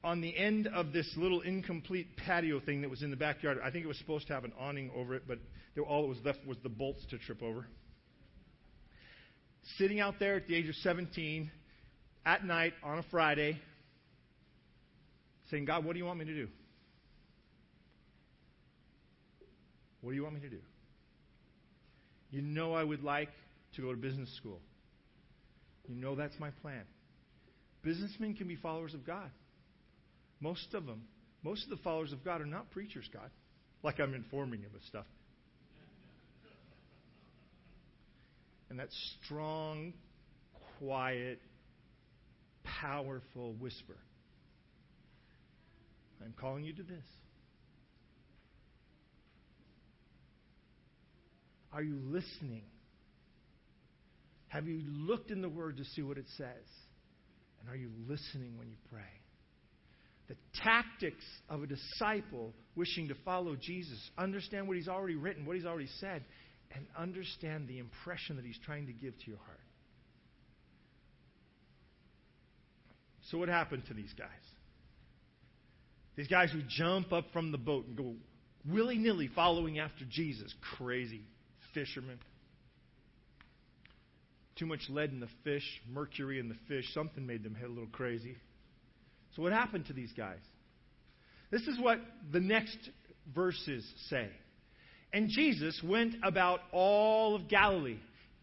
on 0.06 0.20
the 0.20 0.34
end 0.36 0.68
of 0.68 0.92
this 0.92 1.12
little 1.16 1.40
incomplete 1.40 2.16
patio 2.16 2.60
thing 2.60 2.82
that 2.82 2.88
was 2.88 3.02
in 3.02 3.10
the 3.10 3.16
backyard. 3.16 3.58
I 3.62 3.72
think 3.72 3.84
it 3.84 3.88
was 3.88 3.98
supposed 3.98 4.28
to 4.28 4.34
have 4.34 4.44
an 4.44 4.52
awning 4.56 4.92
over 4.94 5.16
it, 5.16 5.24
but 5.26 5.40
all 5.84 6.02
that 6.02 6.08
was 6.08 6.18
left 6.24 6.46
was 6.46 6.56
the 6.62 6.68
bolts 6.68 7.04
to 7.10 7.18
trip 7.18 7.42
over. 7.42 7.66
Sitting 9.78 9.98
out 9.98 10.14
there 10.20 10.36
at 10.36 10.46
the 10.46 10.54
age 10.54 10.68
of 10.68 10.76
17 10.76 11.50
at 12.24 12.44
night 12.44 12.72
on 12.84 13.00
a 13.00 13.02
Friday, 13.10 13.60
saying, 15.50 15.64
God, 15.64 15.84
what 15.84 15.94
do 15.94 15.98
you 15.98 16.04
want 16.04 16.20
me 16.20 16.24
to 16.24 16.34
do? 16.34 16.48
What 20.02 20.12
do 20.12 20.16
you 20.16 20.22
want 20.22 20.36
me 20.36 20.40
to 20.42 20.50
do? 20.50 20.60
You 22.30 22.42
know 22.42 22.74
I 22.74 22.84
would 22.84 23.02
like 23.02 23.30
to 23.74 23.82
go 23.82 23.90
to 23.90 23.96
business 23.96 24.32
school. 24.36 24.60
You 25.88 25.96
know 25.96 26.14
that's 26.14 26.38
my 26.38 26.50
plan. 26.62 26.84
Businessmen 27.82 28.34
can 28.34 28.46
be 28.46 28.54
followers 28.54 28.94
of 28.94 29.04
God. 29.04 29.30
Most 30.40 30.74
of 30.74 30.86
them, 30.86 31.02
most 31.42 31.64
of 31.64 31.70
the 31.70 31.82
followers 31.82 32.12
of 32.12 32.24
God 32.24 32.40
are 32.40 32.46
not 32.46 32.70
preachers, 32.70 33.08
God. 33.12 33.30
Like 33.82 34.00
I'm 34.00 34.14
informing 34.14 34.60
you 34.60 34.66
of 34.74 34.82
stuff. 34.88 35.06
And 38.68 38.78
that 38.78 38.88
strong, 39.24 39.92
quiet, 40.78 41.40
powerful 42.64 43.54
whisper. 43.54 43.96
I'm 46.24 46.34
calling 46.38 46.64
you 46.64 46.72
to 46.74 46.82
this. 46.82 47.04
Are 51.72 51.82
you 51.82 51.98
listening? 52.06 52.64
Have 54.48 54.66
you 54.66 54.82
looked 54.86 55.30
in 55.30 55.42
the 55.42 55.48
Word 55.48 55.76
to 55.76 55.84
see 55.84 56.02
what 56.02 56.16
it 56.16 56.26
says? 56.36 56.66
And 57.60 57.68
are 57.68 57.76
you 57.76 57.90
listening 58.08 58.56
when 58.56 58.68
you 58.68 58.76
pray? 58.90 59.02
The 60.28 60.36
tactics 60.62 61.24
of 61.48 61.62
a 61.62 61.66
disciple 61.66 62.52
wishing 62.74 63.08
to 63.08 63.14
follow 63.24 63.56
Jesus. 63.56 63.98
Understand 64.18 64.66
what 64.66 64.76
he's 64.76 64.88
already 64.88 65.14
written, 65.14 65.46
what 65.46 65.56
he's 65.56 65.66
already 65.66 65.88
said, 66.00 66.24
and 66.74 66.86
understand 66.98 67.68
the 67.68 67.78
impression 67.78 68.36
that 68.36 68.44
he's 68.44 68.58
trying 68.64 68.86
to 68.86 68.92
give 68.92 69.14
to 69.18 69.30
your 69.30 69.38
heart. 69.38 69.60
So, 73.30 73.38
what 73.38 73.48
happened 73.48 73.84
to 73.88 73.94
these 73.94 74.12
guys? 74.16 74.28
These 76.16 76.28
guys 76.28 76.50
who 76.50 76.62
jump 76.68 77.12
up 77.12 77.26
from 77.32 77.52
the 77.52 77.58
boat 77.58 77.86
and 77.86 77.96
go 77.96 78.14
willy 78.68 78.96
nilly 78.96 79.28
following 79.34 79.78
after 79.78 80.04
Jesus. 80.08 80.52
Crazy 80.76 81.22
fishermen. 81.74 82.18
Too 84.58 84.66
much 84.66 84.80
lead 84.88 85.10
in 85.10 85.20
the 85.20 85.28
fish, 85.44 85.64
mercury 85.90 86.38
in 86.38 86.48
the 86.48 86.56
fish. 86.66 86.84
Something 86.94 87.26
made 87.26 87.42
them 87.42 87.54
head 87.54 87.66
a 87.66 87.72
little 87.72 87.88
crazy. 87.92 88.36
So, 89.36 89.42
what 89.42 89.52
happened 89.52 89.86
to 89.86 89.92
these 89.92 90.12
guys? 90.16 90.40
This 91.52 91.62
is 91.62 91.78
what 91.78 92.00
the 92.32 92.40
next 92.40 92.78
verses 93.32 93.86
say. 94.08 94.28
And 95.12 95.28
Jesus 95.28 95.80
went 95.84 96.16
about 96.24 96.60
all 96.72 97.36
of 97.36 97.48
Galilee, 97.48 97.98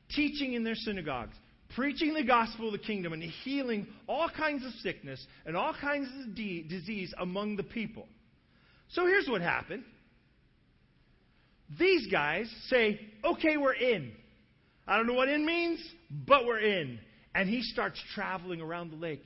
teaching 0.09 0.53
in 0.53 0.63
their 0.63 0.75
synagogues 0.75 1.35
preaching 1.75 2.13
the 2.13 2.23
gospel 2.23 2.67
of 2.67 2.73
the 2.73 2.79
kingdom 2.79 3.13
and 3.13 3.23
healing 3.23 3.87
all 4.07 4.29
kinds 4.29 4.65
of 4.65 4.71
sickness 4.81 5.25
and 5.45 5.55
all 5.55 5.73
kinds 5.79 6.07
of 6.21 6.35
de- 6.35 6.63
disease 6.63 7.13
among 7.19 7.55
the 7.55 7.63
people. 7.63 8.07
So 8.89 9.05
here's 9.05 9.27
what 9.27 9.41
happened. 9.41 9.83
These 11.79 12.07
guys 12.11 12.53
say, 12.67 12.99
okay, 13.23 13.57
we're 13.57 13.73
in. 13.73 14.11
I 14.87 14.97
don't 14.97 15.07
know 15.07 15.13
what 15.13 15.29
in 15.29 15.45
means, 15.45 15.83
but 16.09 16.45
we're 16.45 16.59
in. 16.59 16.99
And 17.33 17.49
he 17.49 17.61
starts 17.63 17.99
traveling 18.13 18.61
around 18.61 18.91
the 18.91 18.97
lake. 18.97 19.25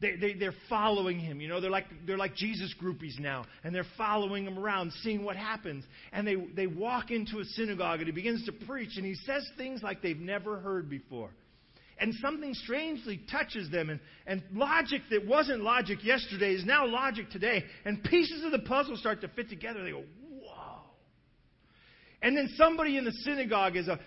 They, 0.00 0.16
they, 0.16 0.34
they're 0.34 0.54
following 0.68 1.18
him. 1.18 1.40
You 1.40 1.48
know, 1.48 1.60
they're 1.60 1.70
like, 1.70 1.86
they're 2.06 2.18
like 2.18 2.34
Jesus 2.34 2.74
groupies 2.80 3.18
now. 3.18 3.46
And 3.64 3.74
they're 3.74 3.86
following 3.96 4.44
him 4.44 4.58
around, 4.58 4.92
seeing 5.02 5.24
what 5.24 5.36
happens. 5.36 5.84
And 6.12 6.26
they, 6.26 6.36
they 6.54 6.66
walk 6.66 7.10
into 7.10 7.38
a 7.38 7.44
synagogue 7.44 8.00
and 8.00 8.06
he 8.06 8.12
begins 8.12 8.44
to 8.46 8.52
preach 8.52 8.96
and 8.96 9.06
he 9.06 9.14
says 9.14 9.48
things 9.56 9.82
like 9.82 10.02
they've 10.02 10.18
never 10.18 10.60
heard 10.60 10.90
before. 10.90 11.30
And 11.98 12.12
something 12.20 12.52
strangely 12.52 13.22
touches 13.30 13.70
them. 13.70 13.88
And, 13.88 14.00
and 14.26 14.42
logic 14.52 15.00
that 15.10 15.26
wasn't 15.26 15.62
logic 15.62 16.04
yesterday 16.04 16.52
is 16.52 16.66
now 16.66 16.86
logic 16.86 17.30
today. 17.30 17.64
And 17.86 18.04
pieces 18.04 18.44
of 18.44 18.52
the 18.52 18.58
puzzle 18.58 18.96
start 18.96 19.22
to 19.22 19.28
fit 19.28 19.48
together. 19.48 19.82
They 19.82 19.92
go, 19.92 20.04
and 22.22 22.36
then 22.36 22.48
somebody 22.56 22.96
in 22.96 23.04
the 23.04 23.12
synagogue 23.12 23.76
a, 23.76 23.98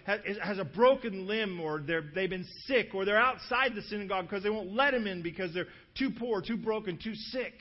has 0.43 0.57
a 0.57 0.65
broken 0.65 1.27
limb, 1.27 1.59
or 1.59 1.79
they've 1.79 2.29
been 2.29 2.47
sick, 2.65 2.93
or 2.93 3.05
they're 3.05 3.19
outside 3.19 3.75
the 3.75 3.83
synagogue 3.83 4.25
because 4.25 4.43
they 4.43 4.49
won't 4.49 4.73
let 4.73 4.91
them 4.91 5.05
in 5.07 5.21
because 5.21 5.53
they're 5.53 5.67
too 5.97 6.09
poor, 6.17 6.41
too 6.41 6.57
broken, 6.57 6.97
too 6.97 7.13
sick. 7.15 7.53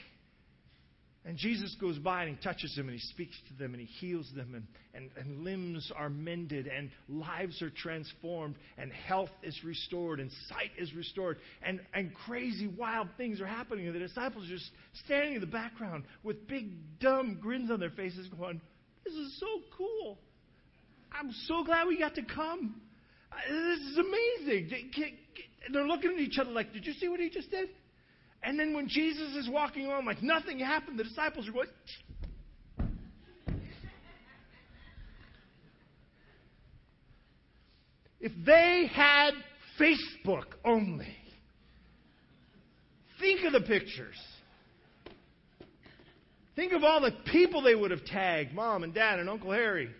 And 1.24 1.36
Jesus 1.36 1.76
goes 1.78 1.98
by 1.98 2.22
and 2.22 2.34
he 2.34 2.42
touches 2.42 2.74
them 2.74 2.88
and 2.88 2.98
he 2.98 3.06
speaks 3.08 3.36
to 3.48 3.54
them 3.62 3.74
and 3.74 3.82
he 3.82 3.86
heals 3.86 4.30
them, 4.34 4.54
and, 4.54 4.66
and, 4.94 5.10
and 5.18 5.44
limbs 5.44 5.92
are 5.94 6.08
mended, 6.08 6.66
and 6.66 6.90
lives 7.08 7.60
are 7.60 7.68
transformed, 7.68 8.56
and 8.78 8.90
health 8.90 9.28
is 9.42 9.62
restored, 9.62 10.20
and 10.20 10.30
sight 10.48 10.70
is 10.78 10.94
restored, 10.94 11.36
and, 11.62 11.80
and 11.92 12.14
crazy, 12.14 12.66
wild 12.66 13.08
things 13.18 13.42
are 13.42 13.46
happening. 13.46 13.86
And 13.86 13.94
the 13.94 14.00
disciples 14.00 14.46
are 14.46 14.54
just 14.54 14.70
standing 15.04 15.34
in 15.34 15.40
the 15.42 15.46
background 15.46 16.04
with 16.22 16.48
big, 16.48 16.98
dumb 16.98 17.38
grins 17.38 17.70
on 17.70 17.78
their 17.78 17.90
faces, 17.90 18.26
going, 18.28 18.62
This 19.04 19.12
is 19.12 19.38
so 19.38 19.46
cool. 19.76 20.18
I'm 21.12 21.32
so 21.46 21.64
glad 21.64 21.86
we 21.88 21.98
got 21.98 22.14
to 22.14 22.22
come. 22.22 22.80
Uh, 23.32 23.36
this 23.52 23.80
is 23.80 23.98
amazing. 23.98 24.70
They're 25.72 25.86
looking 25.86 26.12
at 26.12 26.18
each 26.18 26.38
other 26.38 26.50
like, 26.50 26.72
Did 26.72 26.86
you 26.86 26.92
see 26.94 27.08
what 27.08 27.20
he 27.20 27.30
just 27.30 27.50
did? 27.50 27.68
And 28.42 28.58
then 28.58 28.72
when 28.72 28.88
Jesus 28.88 29.34
is 29.34 29.48
walking 29.50 29.86
along, 29.86 30.06
like 30.06 30.22
nothing 30.22 30.58
happened, 30.58 30.98
the 30.98 31.04
disciples 31.04 31.48
are 31.48 31.52
going, 31.52 31.68
If 38.20 38.32
they 38.44 38.90
had 38.92 39.30
Facebook 39.78 40.46
only, 40.64 41.14
think 43.20 43.44
of 43.44 43.52
the 43.52 43.60
pictures. 43.60 44.16
Think 46.56 46.72
of 46.72 46.82
all 46.82 47.00
the 47.00 47.12
people 47.30 47.62
they 47.62 47.76
would 47.76 47.92
have 47.92 48.04
tagged 48.04 48.52
mom 48.52 48.82
and 48.82 48.92
dad 48.92 49.20
and 49.20 49.30
Uncle 49.30 49.52
Harry. 49.52 49.90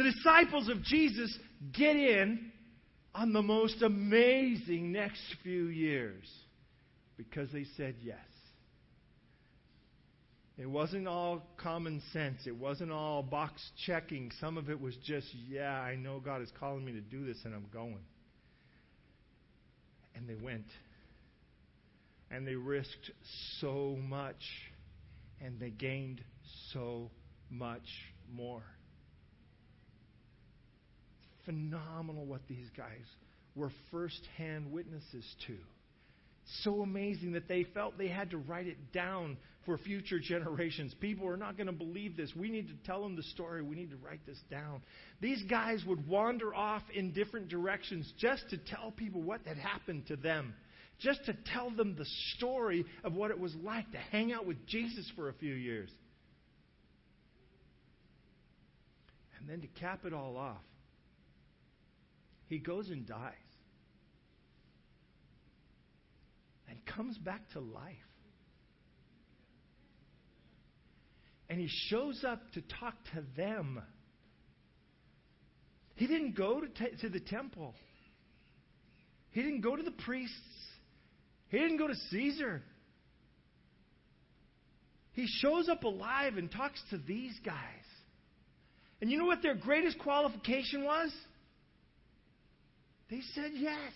The 0.00 0.12
disciples 0.12 0.70
of 0.70 0.82
Jesus 0.82 1.38
get 1.72 1.94
in 1.94 2.52
on 3.14 3.34
the 3.34 3.42
most 3.42 3.82
amazing 3.82 4.92
next 4.92 5.20
few 5.42 5.66
years 5.66 6.24
because 7.18 7.52
they 7.52 7.66
said 7.76 7.96
yes. 8.02 8.16
It 10.56 10.64
wasn't 10.64 11.06
all 11.06 11.42
common 11.58 12.00
sense. 12.14 12.46
It 12.46 12.56
wasn't 12.56 12.90
all 12.90 13.22
box 13.22 13.60
checking. 13.84 14.30
Some 14.40 14.56
of 14.56 14.70
it 14.70 14.80
was 14.80 14.96
just, 15.04 15.26
yeah, 15.46 15.78
I 15.78 15.96
know 15.96 16.18
God 16.18 16.40
is 16.40 16.50
calling 16.58 16.82
me 16.82 16.92
to 16.92 17.02
do 17.02 17.26
this 17.26 17.36
and 17.44 17.54
I'm 17.54 17.66
going. 17.70 18.04
And 20.14 20.26
they 20.26 20.34
went. 20.34 20.64
And 22.30 22.46
they 22.46 22.54
risked 22.54 23.10
so 23.60 23.98
much. 24.08 24.40
And 25.42 25.60
they 25.60 25.68
gained 25.68 26.22
so 26.72 27.10
much 27.50 27.84
more 28.32 28.62
phenomenal 31.50 32.24
what 32.24 32.42
these 32.48 32.68
guys 32.76 33.06
were 33.54 33.70
firsthand 33.90 34.70
witnesses 34.70 35.24
to. 35.46 35.56
So 36.62 36.82
amazing 36.82 37.32
that 37.32 37.48
they 37.48 37.64
felt 37.74 37.98
they 37.98 38.08
had 38.08 38.30
to 38.30 38.38
write 38.38 38.66
it 38.66 38.92
down 38.92 39.36
for 39.66 39.76
future 39.78 40.18
generations. 40.22 40.94
People 41.00 41.28
are 41.28 41.36
not 41.36 41.56
going 41.56 41.66
to 41.66 41.72
believe 41.72 42.16
this. 42.16 42.32
We 42.36 42.50
need 42.50 42.68
to 42.68 42.74
tell 42.86 43.02
them 43.02 43.16
the 43.16 43.22
story. 43.22 43.62
We 43.62 43.76
need 43.76 43.90
to 43.90 43.96
write 43.96 44.24
this 44.26 44.38
down. 44.50 44.82
These 45.20 45.42
guys 45.44 45.82
would 45.86 46.06
wander 46.08 46.54
off 46.54 46.82
in 46.94 47.12
different 47.12 47.48
directions 47.48 48.12
just 48.18 48.48
to 48.50 48.56
tell 48.56 48.92
people 48.96 49.22
what 49.22 49.40
had 49.44 49.58
happened 49.58 50.06
to 50.08 50.16
them, 50.16 50.54
just 50.98 51.24
to 51.26 51.36
tell 51.52 51.70
them 51.70 51.96
the 51.96 52.06
story 52.36 52.84
of 53.04 53.14
what 53.14 53.30
it 53.30 53.38
was 53.38 53.54
like 53.62 53.90
to 53.92 53.98
hang 53.98 54.32
out 54.32 54.46
with 54.46 54.66
Jesus 54.66 55.10
for 55.16 55.28
a 55.28 55.34
few 55.34 55.54
years. 55.54 55.90
And 59.38 59.48
then 59.48 59.60
to 59.62 59.80
cap 59.80 60.00
it 60.04 60.12
all 60.12 60.36
off, 60.36 60.60
he 62.50 62.58
goes 62.58 62.90
and 62.90 63.06
dies 63.06 63.32
and 66.68 66.84
comes 66.84 67.16
back 67.16 67.48
to 67.52 67.60
life. 67.60 67.94
And 71.48 71.60
he 71.60 71.68
shows 71.88 72.24
up 72.26 72.40
to 72.54 72.60
talk 72.60 72.94
to 73.14 73.22
them. 73.36 73.80
He 75.94 76.08
didn't 76.08 76.36
go 76.36 76.60
to, 76.60 76.66
te- 76.66 76.96
to 77.02 77.08
the 77.08 77.20
temple. 77.20 77.72
He 79.30 79.42
didn't 79.42 79.60
go 79.60 79.76
to 79.76 79.82
the 79.84 79.92
priests. 79.92 80.34
He 81.50 81.58
didn't 81.58 81.76
go 81.76 81.86
to 81.86 81.94
Caesar. 82.10 82.62
He 85.12 85.28
shows 85.40 85.68
up 85.68 85.84
alive 85.84 86.36
and 86.36 86.50
talks 86.50 86.82
to 86.90 86.98
these 86.98 87.38
guys. 87.44 87.54
And 89.00 89.08
you 89.08 89.18
know 89.18 89.26
what 89.26 89.40
their 89.40 89.54
greatest 89.54 90.00
qualification 90.00 90.82
was? 90.84 91.12
They 93.10 93.20
said 93.34 93.50
yes. 93.56 93.92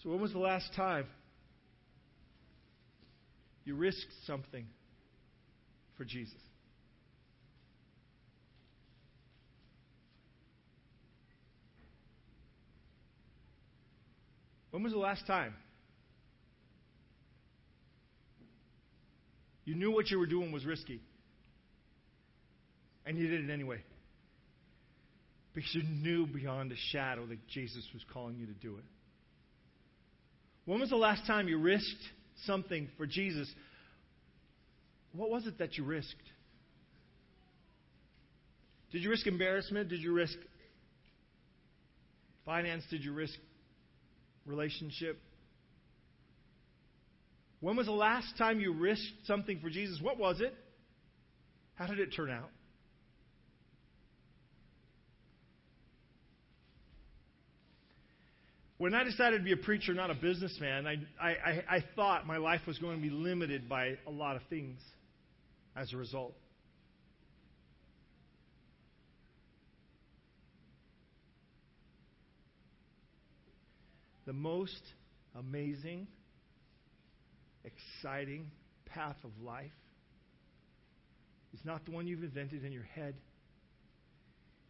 So, 0.00 0.10
when 0.10 0.20
was 0.20 0.32
the 0.32 0.38
last 0.38 0.72
time 0.76 1.06
you 3.64 3.74
risked 3.74 4.04
something 4.26 4.64
for 5.96 6.04
Jesus? 6.04 6.38
When 14.70 14.84
was 14.84 14.92
the 14.92 14.98
last 14.98 15.26
time 15.26 15.54
You 19.66 19.74
knew 19.74 19.90
what 19.90 20.10
you 20.10 20.18
were 20.18 20.26
doing 20.26 20.52
was 20.52 20.64
risky. 20.64 21.02
And 23.04 23.18
you 23.18 23.28
did 23.28 23.44
it 23.44 23.52
anyway. 23.52 23.82
Because 25.52 25.74
you 25.74 25.82
knew 25.82 26.26
beyond 26.26 26.72
a 26.72 26.76
shadow 26.92 27.26
that 27.26 27.46
Jesus 27.48 27.84
was 27.92 28.02
calling 28.12 28.36
you 28.36 28.46
to 28.46 28.52
do 28.52 28.76
it. 28.76 28.84
When 30.64 30.80
was 30.80 30.90
the 30.90 30.96
last 30.96 31.26
time 31.26 31.48
you 31.48 31.58
risked 31.58 32.02
something 32.44 32.88
for 32.96 33.06
Jesus? 33.06 33.52
What 35.12 35.30
was 35.30 35.46
it 35.46 35.58
that 35.58 35.76
you 35.76 35.84
risked? 35.84 36.14
Did 38.92 39.02
you 39.02 39.10
risk 39.10 39.26
embarrassment? 39.26 39.88
Did 39.88 40.00
you 40.00 40.12
risk 40.12 40.36
finance? 42.44 42.84
Did 42.90 43.04
you 43.04 43.12
risk 43.12 43.34
relationship? 44.46 45.20
When 47.66 47.76
was 47.76 47.86
the 47.86 47.92
last 47.92 48.38
time 48.38 48.60
you 48.60 48.72
risked 48.72 49.26
something 49.26 49.58
for 49.58 49.68
Jesus? 49.68 49.98
What 50.00 50.20
was 50.20 50.40
it? 50.40 50.54
How 51.74 51.88
did 51.88 51.98
it 51.98 52.14
turn 52.14 52.30
out? 52.30 52.48
When 58.78 58.94
I 58.94 59.02
decided 59.02 59.38
to 59.38 59.42
be 59.42 59.50
a 59.50 59.56
preacher, 59.56 59.94
not 59.94 60.12
a 60.12 60.14
businessman, 60.14 60.86
I, 60.86 60.98
I, 61.20 61.64
I 61.68 61.84
thought 61.96 62.24
my 62.24 62.36
life 62.36 62.60
was 62.68 62.78
going 62.78 62.98
to 62.98 63.02
be 63.02 63.10
limited 63.10 63.68
by 63.68 63.96
a 64.06 64.12
lot 64.12 64.36
of 64.36 64.42
things 64.48 64.78
as 65.74 65.92
a 65.92 65.96
result. 65.96 66.36
The 74.24 74.32
most 74.32 74.82
amazing 75.36 76.06
exciting 77.66 78.50
path 78.86 79.16
of 79.24 79.30
life 79.42 79.70
is 81.52 81.60
not 81.64 81.84
the 81.84 81.90
one 81.90 82.06
you've 82.06 82.22
invented 82.22 82.64
in 82.64 82.72
your 82.72 82.84
head, 82.84 83.14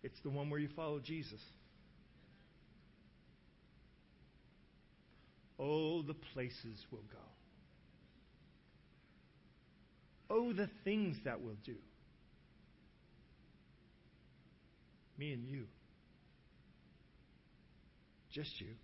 it's 0.03 0.19
the 0.23 0.31
one 0.31 0.51
where 0.51 0.61
you 0.61 0.69
follow 0.75 0.99
Jesus. 0.99 1.41
Oh, 5.59 6.03
the 6.03 6.15
places 6.35 6.85
we'll 6.91 7.01
go. 7.03 7.19
Oh, 10.29 10.53
the 10.53 10.69
things 10.85 11.17
that 11.25 11.41
we'll 11.41 11.57
do. 11.65 11.77
Me 15.19 15.33
and 15.33 15.47
you. 15.49 15.65
Just 18.31 18.61
you 18.61 18.75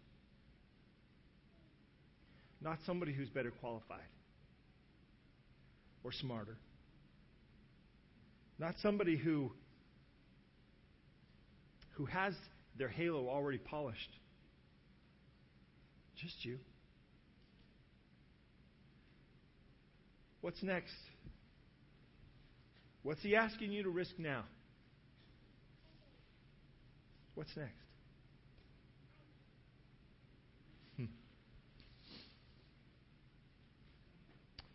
not 2.62 2.78
somebody 2.86 3.12
who's 3.12 3.28
better 3.28 3.50
qualified. 3.50 4.00
or 6.04 6.12
smarter. 6.12 6.56
Not 8.58 8.74
somebody 8.82 9.16
who, 9.16 9.52
who 11.92 12.06
has 12.06 12.34
their 12.76 12.88
halo 12.88 13.28
already 13.28 13.58
polished. 13.58 14.10
Just 16.16 16.44
you. 16.44 16.58
What's 20.40 20.62
next? 20.62 20.92
What's 23.02 23.22
he 23.22 23.36
asking 23.36 23.72
you 23.72 23.84
to 23.84 23.90
risk 23.90 24.12
now? 24.18 24.44
What's 27.34 27.56
next? 27.56 27.81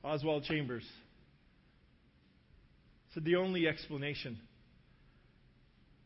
Oswald 0.08 0.46
Chambers 0.46 0.86
said 3.14 3.26
the 3.26 3.36
only 3.36 3.68
explanation 3.68 4.40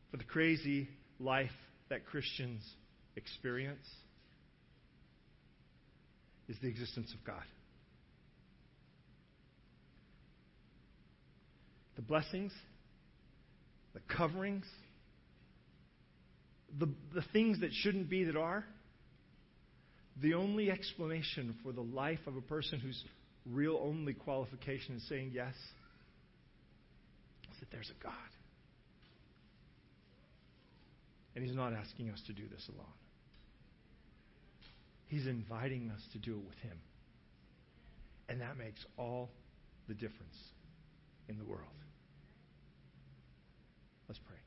for 0.10 0.18
the 0.18 0.24
crazy 0.24 0.90
life 1.20 1.52
that 1.90 2.08
Christians 2.08 2.64
experience 3.16 3.88
is 6.50 6.58
the 6.64 6.68
existence 6.68 7.14
of 7.14 7.24
God. 7.24 7.44
The 11.96 12.02
blessings, 12.02 12.54
the 13.94 14.02
coverings, 14.18 14.66
the, 16.80 16.90
the 17.14 17.24
things 17.34 17.60
that 17.60 17.72
shouldn't 17.72 18.10
be 18.10 18.24
that 18.24 18.36
are, 18.36 18.66
the 20.20 20.34
only 20.34 20.72
explanation 20.72 21.56
for 21.62 21.72
the 21.72 21.82
life 21.82 22.20
of 22.26 22.36
a 22.36 22.42
person 22.42 22.80
whose 22.80 23.04
real 23.46 23.80
only 23.84 24.14
qualification 24.14 24.96
is 24.96 25.08
saying 25.08 25.32
yes 25.34 25.56
is 27.52 27.60
that 27.60 27.72
there's 27.72 27.90
a 27.90 28.04
God. 28.04 28.14
And 31.36 31.46
He's 31.46 31.56
not 31.56 31.74
asking 31.74 32.10
us 32.10 32.22
to 32.28 32.34
do 32.34 32.44
this 32.52 32.68
alone. 32.70 32.86
He's 35.08 35.28
inviting 35.28 35.92
us 35.94 36.02
to 36.14 36.20
do 36.20 36.34
it 36.34 36.44
with 36.48 36.58
Him. 36.60 36.78
And 38.30 38.42
that 38.42 38.58
makes 38.58 38.86
all 38.98 39.30
the 39.88 39.94
difference 39.94 40.36
in 41.28 41.38
the 41.38 41.44
world. 41.44 41.68
Let's 44.08 44.20
pray. 44.20 44.38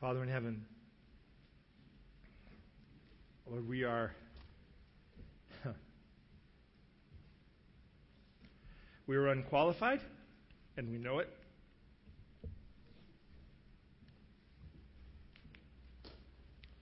Father 0.00 0.22
in 0.22 0.28
heaven, 0.28 0.64
Lord, 3.48 3.68
we 3.68 3.84
are. 3.84 4.12
We 9.06 9.16
are 9.16 9.28
unqualified, 9.28 10.00
and 10.76 10.90
we 10.90 10.98
know 10.98 11.18
it. 11.18 11.28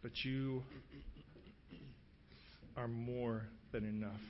But 0.02 0.24
you 0.24 0.62
are 2.76 2.88
more 2.88 3.42
than 3.72 3.84
enough. 3.84 4.20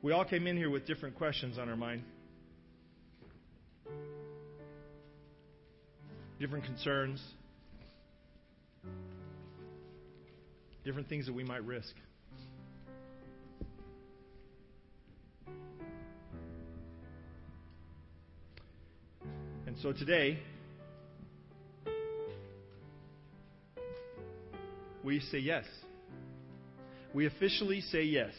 We 0.00 0.12
all 0.12 0.24
came 0.24 0.46
in 0.46 0.56
here 0.56 0.70
with 0.70 0.86
different 0.86 1.16
questions 1.16 1.58
on 1.58 1.68
our 1.68 1.76
mind, 1.76 2.04
different 6.38 6.64
concerns, 6.64 7.20
different 10.88 11.10
things 11.10 11.26
that 11.26 11.34
we 11.34 11.44
might 11.44 11.62
risk. 11.66 11.92
And 19.66 19.76
so 19.82 19.92
today, 19.92 20.38
we 25.04 25.20
say 25.20 25.40
yes. 25.40 25.66
We 27.12 27.26
officially 27.26 27.82
say 27.82 28.04
yes. 28.04 28.32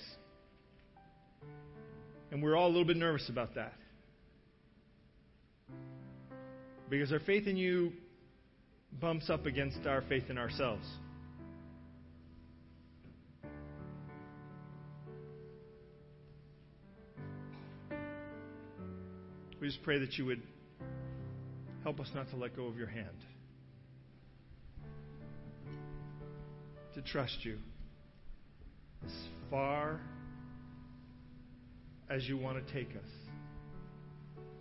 And 2.32 2.42
we're 2.42 2.56
all 2.56 2.66
a 2.66 2.74
little 2.74 2.84
bit 2.84 2.98
nervous 2.98 3.30
about 3.30 3.54
that. 3.54 3.74
Because 6.90 7.12
our 7.12 7.20
faith 7.20 7.46
in 7.46 7.58
you 7.58 7.92
bumps 9.00 9.30
up 9.30 9.46
against 9.46 9.86
our 9.86 10.02
faith 10.10 10.32
in 10.32 10.40
ourselves. 10.40 10.88
We 19.60 19.68
just 19.68 19.84
pray 19.84 20.00
that 20.00 20.18
you 20.18 20.26
would 20.26 20.42
help 21.84 22.00
us 22.00 22.10
not 22.16 22.30
to 22.30 22.38
let 22.38 22.56
go 22.56 22.68
of 22.68 22.78
your 22.78 22.88
hand. 22.88 23.08
To 26.96 27.02
trust 27.02 27.38
you 27.44 27.58
as 29.06 29.12
far 29.50 30.00
as 32.10 32.28
you 32.28 32.38
want 32.38 32.66
to 32.66 32.74
take 32.74 32.90
us, 32.90 33.10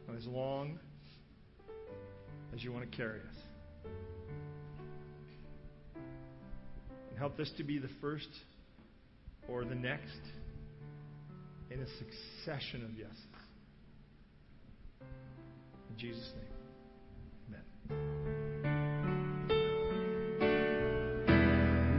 and 0.07 0.19
as 0.19 0.27
long 0.27 0.79
as 2.55 2.63
you 2.63 2.73
want 2.73 2.91
to 2.91 2.97
carry 2.97 3.21
us. 3.21 3.37
And 7.11 7.19
help 7.19 7.37
this 7.37 7.51
to 7.57 7.65
be 7.65 7.79
the 7.79 7.91
first 8.01 8.29
or 9.49 9.65
the 9.65 9.75
next 9.75 10.21
in 11.71 11.81
a 11.81 11.87
succession 11.99 12.85
of 12.85 12.97
yeses. 12.97 13.38
Jesus' 15.99 16.33
name. 16.37 16.45
Amen. 17.49 17.65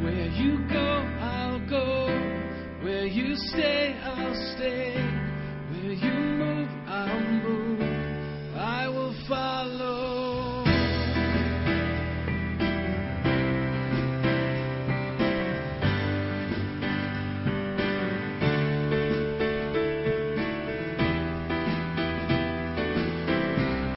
Where 0.02 0.28
you 0.28 0.52
go, 0.70 0.90
I'll 1.20 1.60
go. 1.70 2.08
Where 2.82 3.06
you 3.06 3.36
stay, 3.36 4.00
I'll 4.02 4.56
stay. 4.56 4.94
Where 5.70 5.92
you 5.92 6.14
move. 6.14 6.59